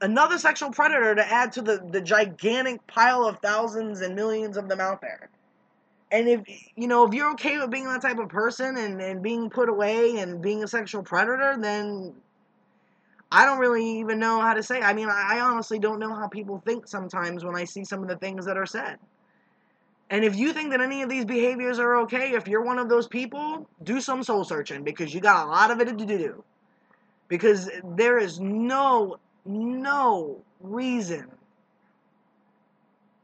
another 0.00 0.38
sexual 0.38 0.70
predator 0.70 1.14
to 1.14 1.32
add 1.32 1.52
to 1.52 1.62
the, 1.62 1.86
the 1.90 2.00
gigantic 2.00 2.86
pile 2.86 3.24
of 3.26 3.38
thousands 3.38 4.00
and 4.00 4.14
millions 4.14 4.56
of 4.56 4.68
them 4.68 4.80
out 4.80 5.00
there. 5.00 5.28
And 6.10 6.28
if 6.28 6.42
you 6.76 6.88
know 6.88 7.06
if 7.06 7.14
you're 7.14 7.32
okay 7.32 7.58
with 7.58 7.70
being 7.70 7.86
that 7.86 8.02
type 8.02 8.18
of 8.18 8.28
person 8.28 8.76
and, 8.76 9.00
and 9.00 9.22
being 9.22 9.50
put 9.50 9.68
away 9.68 10.18
and 10.18 10.40
being 10.40 10.62
a 10.62 10.68
sexual 10.68 11.02
predator, 11.02 11.56
then 11.60 12.14
I 13.30 13.44
don't 13.44 13.58
really 13.58 13.98
even 13.98 14.18
know 14.18 14.40
how 14.40 14.54
to 14.54 14.62
say. 14.62 14.80
I 14.80 14.92
mean, 14.92 15.08
I, 15.08 15.36
I 15.36 15.40
honestly 15.40 15.78
don't 15.78 15.98
know 15.98 16.14
how 16.14 16.28
people 16.28 16.62
think 16.64 16.86
sometimes 16.86 17.44
when 17.44 17.56
I 17.56 17.64
see 17.64 17.84
some 17.84 18.02
of 18.02 18.08
the 18.08 18.16
things 18.16 18.46
that 18.46 18.56
are 18.56 18.66
said. 18.66 18.98
And 20.10 20.24
if 20.24 20.36
you 20.36 20.52
think 20.52 20.70
that 20.70 20.80
any 20.80 21.02
of 21.02 21.08
these 21.08 21.24
behaviors 21.24 21.78
are 21.78 21.96
okay, 22.02 22.32
if 22.32 22.46
you're 22.46 22.62
one 22.62 22.78
of 22.78 22.88
those 22.88 23.08
people, 23.08 23.68
do 23.82 24.00
some 24.00 24.22
soul 24.22 24.44
searching 24.44 24.84
because 24.84 25.12
you 25.12 25.20
got 25.20 25.46
a 25.46 25.50
lot 25.50 25.70
of 25.70 25.80
it 25.80 25.98
to 25.98 26.06
do. 26.06 26.44
Because 27.28 27.68
there 27.82 28.18
is 28.18 28.38
no, 28.38 29.18
no 29.44 30.40
reason 30.60 31.26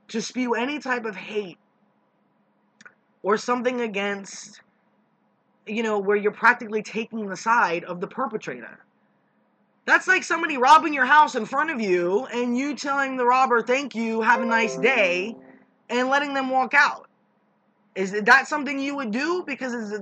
to 0.08 0.20
spew 0.20 0.54
any 0.54 0.80
type 0.80 1.04
of 1.04 1.14
hate 1.14 1.58
or 3.22 3.36
something 3.36 3.82
against, 3.82 4.60
you 5.66 5.84
know, 5.84 6.00
where 6.00 6.16
you're 6.16 6.32
practically 6.32 6.82
taking 6.82 7.28
the 7.28 7.36
side 7.36 7.84
of 7.84 8.00
the 8.00 8.08
perpetrator. 8.08 8.84
That's 9.84 10.08
like 10.08 10.22
somebody 10.24 10.58
robbing 10.58 10.94
your 10.94 11.06
house 11.06 11.34
in 11.34 11.46
front 11.46 11.70
of 11.70 11.80
you 11.80 12.26
and 12.26 12.56
you 12.56 12.74
telling 12.74 13.16
the 13.16 13.24
robber, 13.24 13.62
thank 13.62 13.94
you, 13.94 14.20
have 14.20 14.40
a 14.40 14.46
nice 14.46 14.76
day, 14.76 15.36
and 15.92 16.08
letting 16.08 16.32
them 16.32 16.48
walk 16.48 16.72
out. 16.74 17.06
Is 17.94 18.12
that 18.12 18.48
something 18.48 18.78
you 18.78 18.96
would 18.96 19.10
do? 19.10 19.44
Because 19.46 19.92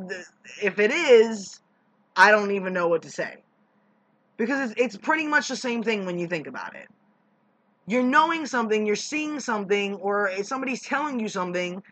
if 0.62 0.79
it 0.79 0.92
is, 0.92 1.61
I 2.16 2.31
don't 2.31 2.53
even 2.53 2.72
know 2.72 2.87
what 2.87 3.03
to 3.03 3.11
say. 3.11 3.38
Because 4.37 4.70
it's, 4.70 4.81
it's 4.81 4.96
pretty 4.96 5.26
much 5.26 5.48
the 5.48 5.57
same 5.57 5.83
thing 5.83 6.07
when 6.07 6.18
you 6.18 6.29
think 6.29 6.46
about 6.46 6.76
it. 6.76 6.88
You're 7.87 8.05
knowing 8.05 8.46
something, 8.46 8.87
you're 8.87 8.94
seeing 8.94 9.40
something, 9.40 9.96
or 9.96 10.31
somebody's 10.44 10.83
telling 10.83 11.18
you 11.18 11.29
something, 11.29 11.83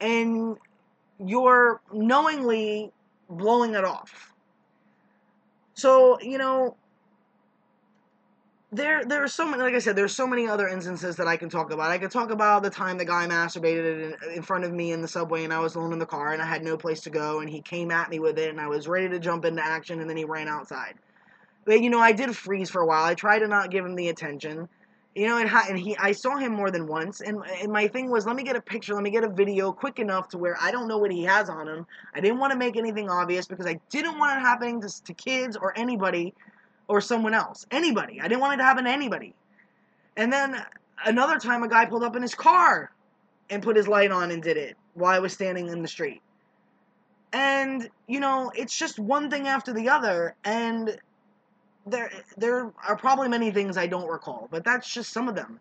and 0.00 0.56
you're 1.22 1.82
knowingly 1.92 2.90
blowing 3.28 3.74
it 3.74 3.84
off. 3.84 4.32
So, 5.74 6.18
you 6.22 6.38
know, 6.38 6.76
there 8.72 9.04
there 9.04 9.22
are 9.22 9.28
so 9.28 9.46
many 9.46 9.62
like 9.62 9.74
I 9.74 9.78
said, 9.78 9.96
there's 9.96 10.16
so 10.16 10.26
many 10.26 10.48
other 10.48 10.66
instances 10.66 11.14
that 11.16 11.28
I 11.28 11.36
can 11.36 11.50
talk 11.50 11.70
about. 11.72 11.90
I 11.90 11.98
could 11.98 12.10
talk 12.10 12.30
about 12.30 12.62
the 12.62 12.70
time 12.70 12.96
the 12.96 13.04
guy 13.04 13.26
masturbated 13.28 14.14
in, 14.22 14.32
in, 14.32 14.42
front 14.42 14.64
of 14.64 14.72
me 14.72 14.92
in 14.92 15.02
the 15.02 15.08
subway 15.08 15.44
and 15.44 15.52
I 15.52 15.58
was 15.58 15.74
alone 15.74 15.92
in 15.92 15.98
the 15.98 16.06
car 16.06 16.32
and 16.32 16.40
I 16.40 16.46
had 16.46 16.64
no 16.64 16.78
place 16.78 17.02
to 17.02 17.10
go 17.10 17.40
and 17.40 17.50
he 17.50 17.60
came 17.60 17.90
at 17.90 18.08
me 18.08 18.18
with 18.18 18.38
it 18.38 18.48
and 18.48 18.58
I 18.58 18.68
was 18.68 18.88
ready 18.88 19.10
to 19.10 19.18
jump 19.18 19.44
into 19.44 19.62
action 19.62 20.00
and 20.00 20.08
then 20.08 20.16
he 20.16 20.24
ran 20.24 20.48
outside. 20.48 20.94
But 21.66 21.82
you 21.82 21.90
know, 21.90 22.00
I 22.00 22.12
did 22.12 22.34
freeze 22.34 22.70
for 22.70 22.80
a 22.80 22.86
while. 22.86 23.04
I 23.04 23.14
tried 23.14 23.40
to 23.40 23.48
not 23.48 23.70
give 23.70 23.84
him 23.84 23.94
the 23.94 24.08
attention. 24.08 24.68
You 25.14 25.26
know, 25.26 25.36
and, 25.36 25.50
and 25.50 25.78
he 25.78 25.94
I 25.98 26.12
saw 26.12 26.38
him 26.38 26.54
more 26.54 26.70
than 26.70 26.86
once 26.86 27.20
and 27.20 27.44
and 27.60 27.70
my 27.70 27.88
thing 27.88 28.10
was 28.10 28.24
let 28.24 28.36
me 28.36 28.42
get 28.42 28.56
a 28.56 28.62
picture, 28.62 28.94
let 28.94 29.02
me 29.02 29.10
get 29.10 29.22
a 29.22 29.28
video 29.28 29.70
quick 29.70 29.98
enough 29.98 30.28
to 30.28 30.38
where 30.38 30.56
I 30.58 30.70
don't 30.70 30.88
know 30.88 30.96
what 30.96 31.12
he 31.12 31.24
has 31.24 31.50
on 31.50 31.68
him. 31.68 31.86
I 32.14 32.20
didn't 32.22 32.38
want 32.38 32.52
to 32.52 32.58
make 32.58 32.78
anything 32.78 33.10
obvious 33.10 33.46
because 33.46 33.66
I 33.66 33.78
didn't 33.90 34.18
want 34.18 34.38
it 34.38 34.40
happening 34.40 34.80
to, 34.80 35.04
to 35.04 35.12
kids 35.12 35.58
or 35.58 35.78
anybody 35.78 36.32
or 36.88 37.00
someone 37.00 37.34
else. 37.34 37.66
Anybody. 37.70 38.20
I 38.20 38.28
didn't 38.28 38.40
want 38.40 38.54
it 38.54 38.56
to 38.58 38.64
happen 38.64 38.84
to 38.84 38.90
anybody. 38.90 39.34
And 40.16 40.32
then 40.32 40.62
another 41.04 41.38
time, 41.38 41.62
a 41.62 41.68
guy 41.68 41.86
pulled 41.86 42.04
up 42.04 42.16
in 42.16 42.22
his 42.22 42.34
car 42.34 42.92
and 43.50 43.62
put 43.62 43.76
his 43.76 43.88
light 43.88 44.10
on 44.10 44.30
and 44.30 44.42
did 44.42 44.56
it 44.56 44.76
while 44.94 45.14
I 45.14 45.18
was 45.18 45.32
standing 45.32 45.68
in 45.68 45.82
the 45.82 45.88
street. 45.88 46.22
And, 47.32 47.88
you 48.06 48.20
know, 48.20 48.52
it's 48.54 48.76
just 48.76 48.98
one 48.98 49.30
thing 49.30 49.48
after 49.48 49.72
the 49.72 49.88
other. 49.88 50.34
And 50.44 50.98
there, 51.86 52.10
there 52.36 52.72
are 52.86 52.96
probably 52.96 53.28
many 53.28 53.50
things 53.50 53.76
I 53.76 53.86
don't 53.86 54.08
recall, 54.08 54.48
but 54.50 54.64
that's 54.64 54.92
just 54.92 55.12
some 55.12 55.28
of 55.28 55.34
them. 55.34 55.60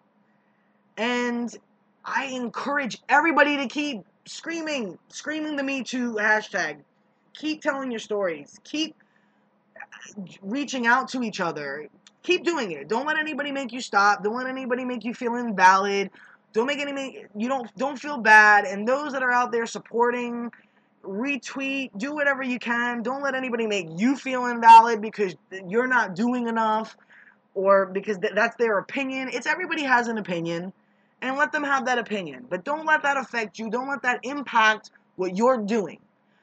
And 0.97 1.55
I 2.03 2.25
encourage 2.25 3.01
everybody 3.07 3.57
to 3.57 3.67
keep 3.67 4.01
screaming, 4.25 4.97
screaming 5.07 5.55
the 5.55 5.63
Me 5.63 5.83
Too 5.83 6.15
hashtag. 6.15 6.79
Keep 7.33 7.61
telling 7.61 7.89
your 7.89 7.99
stories. 7.99 8.59
Keep 8.63 8.95
reaching 10.41 10.87
out 10.87 11.07
to 11.09 11.23
each 11.23 11.39
other. 11.39 11.87
Keep 12.23 12.43
doing 12.43 12.71
it. 12.71 12.87
Don't 12.87 13.05
let 13.05 13.17
anybody 13.17 13.51
make 13.51 13.71
you 13.71 13.81
stop. 13.81 14.23
Don't 14.23 14.35
let 14.35 14.47
anybody 14.47 14.85
make 14.85 15.03
you 15.03 15.13
feel 15.13 15.35
invalid. 15.35 16.11
Don't 16.53 16.67
make 16.67 16.79
any 16.79 17.25
you 17.35 17.47
don't 17.47 17.73
don't 17.77 17.97
feel 17.97 18.17
bad. 18.17 18.65
And 18.65 18.87
those 18.87 19.13
that 19.13 19.23
are 19.23 19.31
out 19.31 19.51
there 19.51 19.65
supporting, 19.65 20.51
retweet, 21.03 21.91
do 21.97 22.13
whatever 22.13 22.43
you 22.43 22.59
can. 22.59 23.01
Don't 23.01 23.23
let 23.23 23.35
anybody 23.35 23.67
make 23.67 23.87
you 23.95 24.15
feel 24.15 24.45
invalid 24.45 25.01
because 25.01 25.35
you're 25.67 25.87
not 25.87 26.15
doing 26.15 26.47
enough 26.47 26.95
or 27.53 27.85
because 27.87 28.17
th- 28.19 28.33
that's 28.35 28.55
their 28.57 28.77
opinion. 28.77 29.29
It's 29.31 29.47
everybody 29.47 29.83
has 29.83 30.07
an 30.07 30.17
opinion 30.17 30.73
and 31.21 31.37
let 31.37 31.51
them 31.51 31.63
have 31.63 31.85
that 31.85 31.97
opinion. 31.97 32.45
But 32.49 32.63
don't 32.63 32.85
let 32.85 33.03
that 33.03 33.17
affect 33.17 33.59
you. 33.59 33.69
Don't 33.69 33.89
let 33.89 34.01
that 34.03 34.19
impact 34.23 34.91
what 35.15 35.37
you're 35.37 35.57
doing 35.57 35.99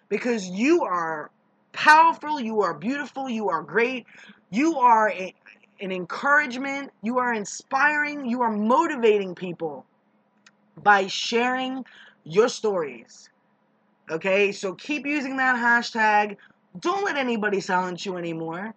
because 0.09 0.49
you 0.49 0.83
are 0.85 1.31
powerful, 1.73 2.41
you 2.41 2.63
are 2.63 2.75
beautiful, 2.75 3.29
you 3.29 3.49
are 3.49 3.63
great, 3.63 4.07
you 4.51 4.79
are 4.79 5.11
a, 5.11 5.35
an 5.81 5.93
encouragement, 5.93 6.91
you 7.03 7.19
are 7.19 7.35
inspiring, 7.35 8.27
you 8.27 8.43
are 8.43 8.51
motivating 8.51 9.35
people 9.35 9.85
by 10.83 11.07
sharing 11.07 11.85
your 12.25 12.49
stories. 12.49 13.31
Okay, 14.11 14.53
so 14.53 14.75
keep 14.75 15.07
using 15.07 15.37
that 15.37 15.57
hashtag. 15.57 16.37
Don't 16.81 17.05
let 17.05 17.17
anybody 17.17 17.61
silence 17.61 18.07
you 18.07 18.17
anymore. 18.17 18.75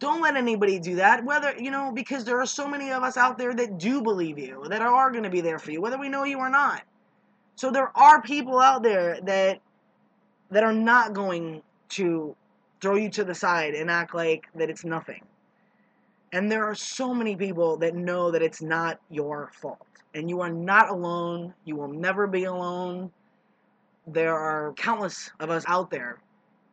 Don't 0.00 0.22
let 0.22 0.36
anybody 0.36 0.78
do 0.78 0.96
that. 0.96 1.24
Whether, 1.24 1.56
you 1.58 1.70
know, 1.70 1.90
because 1.92 2.24
there 2.24 2.40
are 2.40 2.46
so 2.46 2.68
many 2.68 2.92
of 2.92 3.02
us 3.02 3.16
out 3.16 3.36
there 3.36 3.54
that 3.54 3.78
do 3.78 4.00
believe 4.00 4.38
you, 4.38 4.64
that 4.68 4.80
are 4.82 5.10
going 5.10 5.24
to 5.24 5.30
be 5.30 5.40
there 5.40 5.58
for 5.58 5.72
you, 5.72 5.80
whether 5.80 5.98
we 5.98 6.08
know 6.08 6.24
you 6.24 6.38
or 6.38 6.48
not. 6.48 6.82
So 7.56 7.70
there 7.70 7.96
are 7.96 8.22
people 8.22 8.60
out 8.60 8.82
there 8.82 9.20
that 9.22 9.60
that 10.50 10.62
are 10.62 10.72
not 10.72 11.12
going 11.12 11.62
to 11.90 12.36
throw 12.80 12.96
you 12.96 13.10
to 13.10 13.24
the 13.24 13.34
side 13.34 13.74
and 13.74 13.90
act 13.90 14.14
like 14.14 14.46
that 14.54 14.70
it's 14.70 14.84
nothing. 14.84 15.22
And 16.32 16.50
there 16.50 16.64
are 16.64 16.74
so 16.74 17.14
many 17.14 17.36
people 17.36 17.76
that 17.78 17.94
know 17.94 18.30
that 18.30 18.42
it's 18.42 18.60
not 18.60 19.00
your 19.10 19.50
fault. 19.54 19.86
And 20.14 20.28
you 20.28 20.40
are 20.40 20.50
not 20.50 20.90
alone. 20.90 21.54
You 21.64 21.76
will 21.76 21.88
never 21.88 22.26
be 22.26 22.44
alone. 22.44 23.10
There 24.06 24.34
are 24.34 24.72
countless 24.74 25.30
of 25.40 25.50
us 25.50 25.64
out 25.66 25.90
there, 25.90 26.18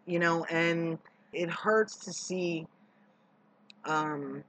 you 0.05 0.19
know, 0.19 0.45
and 0.45 0.97
it 1.33 1.49
hurts 1.49 1.97
to 2.05 2.13
see 2.13 2.65
um, 3.85 4.43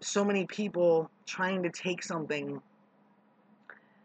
so 0.00 0.24
many 0.24 0.46
people 0.46 1.10
trying 1.26 1.62
to 1.62 1.70
take 1.70 2.02
something 2.02 2.60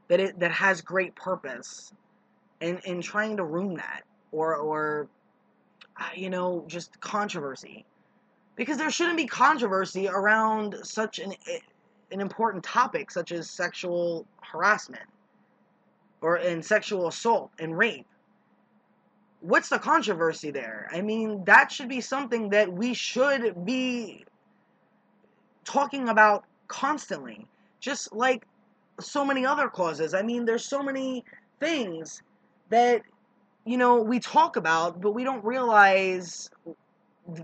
that 0.07 0.19
it 0.19 0.39
that 0.39 0.51
has 0.51 0.81
great 0.81 1.15
purpose 1.15 1.93
and, 2.61 2.79
and 2.85 3.01
trying 3.01 3.37
to 3.37 3.43
ruin 3.43 3.75
that 3.75 4.03
or 4.31 4.55
or 4.55 5.07
Uh, 5.97 6.09
you 6.15 6.29
know, 6.29 6.63
just 6.67 6.99
controversy. 6.99 7.85
Because 8.55 8.77
there 8.77 8.91
shouldn't 8.91 9.17
be 9.17 9.27
controversy 9.27 10.07
around 10.07 10.75
such 10.83 11.19
an, 11.19 11.33
eh, 11.47 11.59
an 12.11 12.21
important 12.21 12.63
topic 12.63 13.11
such 13.11 13.31
as 13.31 13.49
sexual 13.49 14.25
harassment 14.41 15.03
or 16.21 16.37
in 16.37 16.61
sexual 16.61 17.07
assault 17.07 17.51
and 17.59 17.77
rape. 17.77 18.05
What's 19.41 19.69
the 19.69 19.79
controversy 19.79 20.51
there? 20.51 20.89
I 20.91 21.01
mean, 21.01 21.43
that 21.45 21.71
should 21.71 21.89
be 21.89 22.01
something 22.01 22.49
that 22.49 22.71
we 22.71 22.93
should 22.93 23.65
be 23.65 24.25
talking 25.63 26.09
about 26.09 26.45
constantly. 26.67 27.45
Just 27.79 28.13
like 28.13 28.47
so 28.99 29.23
many 29.23 29.45
other 29.45 29.69
causes. 29.69 30.13
I 30.13 30.21
mean, 30.21 30.45
there's 30.45 30.65
so 30.65 30.81
many 30.81 31.23
things 31.59 32.23
that 32.69 33.01
you 33.65 33.77
know, 33.77 34.01
we 34.01 34.19
talk 34.19 34.55
about, 34.55 35.01
but 35.01 35.11
we 35.11 35.23
don't 35.23 35.43
realize 35.43 36.49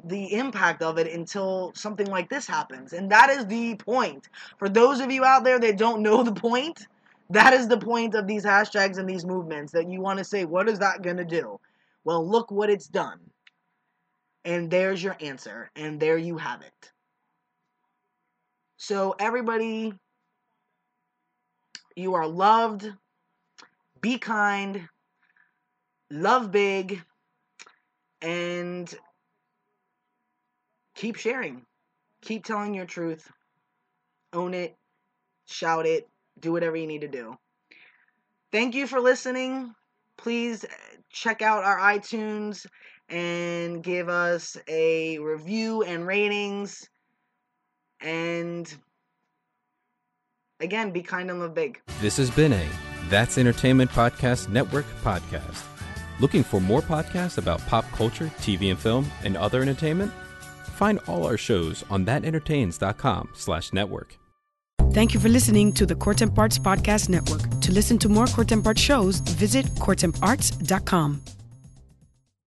the 0.06 0.34
impact 0.34 0.84
of 0.84 1.00
it 1.00 1.12
until 1.12 1.72
something 1.76 2.06
like 2.06 2.30
this 2.30 2.46
happens. 2.46 2.94
And 2.94 3.12
that 3.12 3.30
is 3.32 3.48
the 3.48 3.76
point. 3.76 4.30
For 4.60 4.70
those 4.70 5.00
of 5.00 5.12
you 5.12 5.26
out 5.26 5.44
there 5.44 5.60
that 5.60 5.78
don't 5.78 6.04
know 6.04 6.22
the 6.22 6.32
point, 6.32 6.88
that 7.32 7.54
is 7.54 7.68
the 7.68 7.78
point 7.78 8.14
of 8.14 8.28
these 8.28 8.46
hashtags 8.46 8.98
and 8.98 9.10
these 9.10 9.26
movements 9.26 9.72
that 9.72 9.90
you 9.90 10.00
want 10.00 10.20
to 10.20 10.26
say, 10.26 10.46
what 10.46 10.70
is 10.70 10.78
that 10.80 11.02
going 11.02 11.18
to 11.18 11.26
do? 11.26 11.60
Well, 12.04 12.28
look 12.28 12.52
what 12.52 12.70
it's 12.70 12.88
done. 12.88 13.20
And 14.46 14.70
there's 14.70 15.02
your 15.02 15.18
answer. 15.20 15.72
And 15.76 16.00
there 16.00 16.18
you 16.18 16.38
have 16.38 16.62
it. 16.62 16.92
So, 18.78 19.16
everybody, 19.20 19.94
you 21.96 22.16
are 22.16 22.28
loved. 22.28 22.92
Be 24.02 24.18
kind 24.18 24.90
love 26.12 26.52
big, 26.52 27.02
and 28.22 28.94
keep 30.96 31.16
sharing. 31.16 31.66
Keep 32.22 32.46
telling 32.46 32.74
your 32.76 32.86
truth. 32.86 33.32
Own 34.34 34.54
it, 34.54 34.78
shout 35.46 35.86
it, 35.86 36.08
do 36.40 36.52
whatever 36.52 36.76
you 36.76 36.88
need 36.88 37.02
to 37.02 37.08
do. 37.08 37.36
Thank 38.52 38.76
you 38.76 38.86
for 38.86 39.00
listening. 39.00 39.74
Please 40.18 40.64
uh, 40.64 40.68
check 41.10 41.42
out 41.42 41.64
our 41.64 41.80
iTunes 41.80 42.66
and 43.10 43.84
give 43.84 44.08
us 44.08 44.58
a 44.68 45.18
review 45.20 45.84
and 45.84 46.06
ratings. 46.06 46.88
And 48.00 48.74
again, 50.60 50.92
be 50.92 51.02
kind 51.02 51.30
and 51.30 51.40
love 51.40 51.54
big. 51.54 51.82
This 52.00 52.18
has 52.18 52.30
been 52.30 52.54
a 52.54 52.70
That's 53.10 53.38
Entertainment 53.38 53.92
Podcast 53.92 54.50
Network 54.50 54.86
podcast. 55.04 55.71
Looking 56.22 56.44
for 56.44 56.62
more 56.62 56.82
podcasts 56.84 57.40
about 57.40 57.66
pop 57.66 57.84
culture, 57.94 58.28
TV 58.38 58.70
and 58.70 58.80
film, 58.80 59.10
and 59.24 59.36
other 59.36 59.64
entertainment? 59.64 60.12
Find 60.76 61.00
all 61.08 61.26
our 61.26 61.36
shows 61.36 61.84
on 61.90 62.06
thatentertains.com 62.06 63.30
slash 63.34 63.74
network. 63.74 64.18
Thank 64.94 65.16
you 65.16 65.20
for 65.20 65.30
listening 65.30 65.74
to 65.74 65.86
the 65.88 65.96
Court 65.96 66.22
and 66.22 66.34
Parts 66.36 66.60
Podcast 66.60 67.10
Network. 67.10 67.42
To 67.62 67.72
listen 67.72 67.98
to 67.98 68.10
more 68.10 68.28
Court 68.28 68.52
and 68.52 68.64
Parts 68.64 68.82
shows, 68.82 69.20
visit 69.20 69.66
courtandarts.com. 69.80 71.22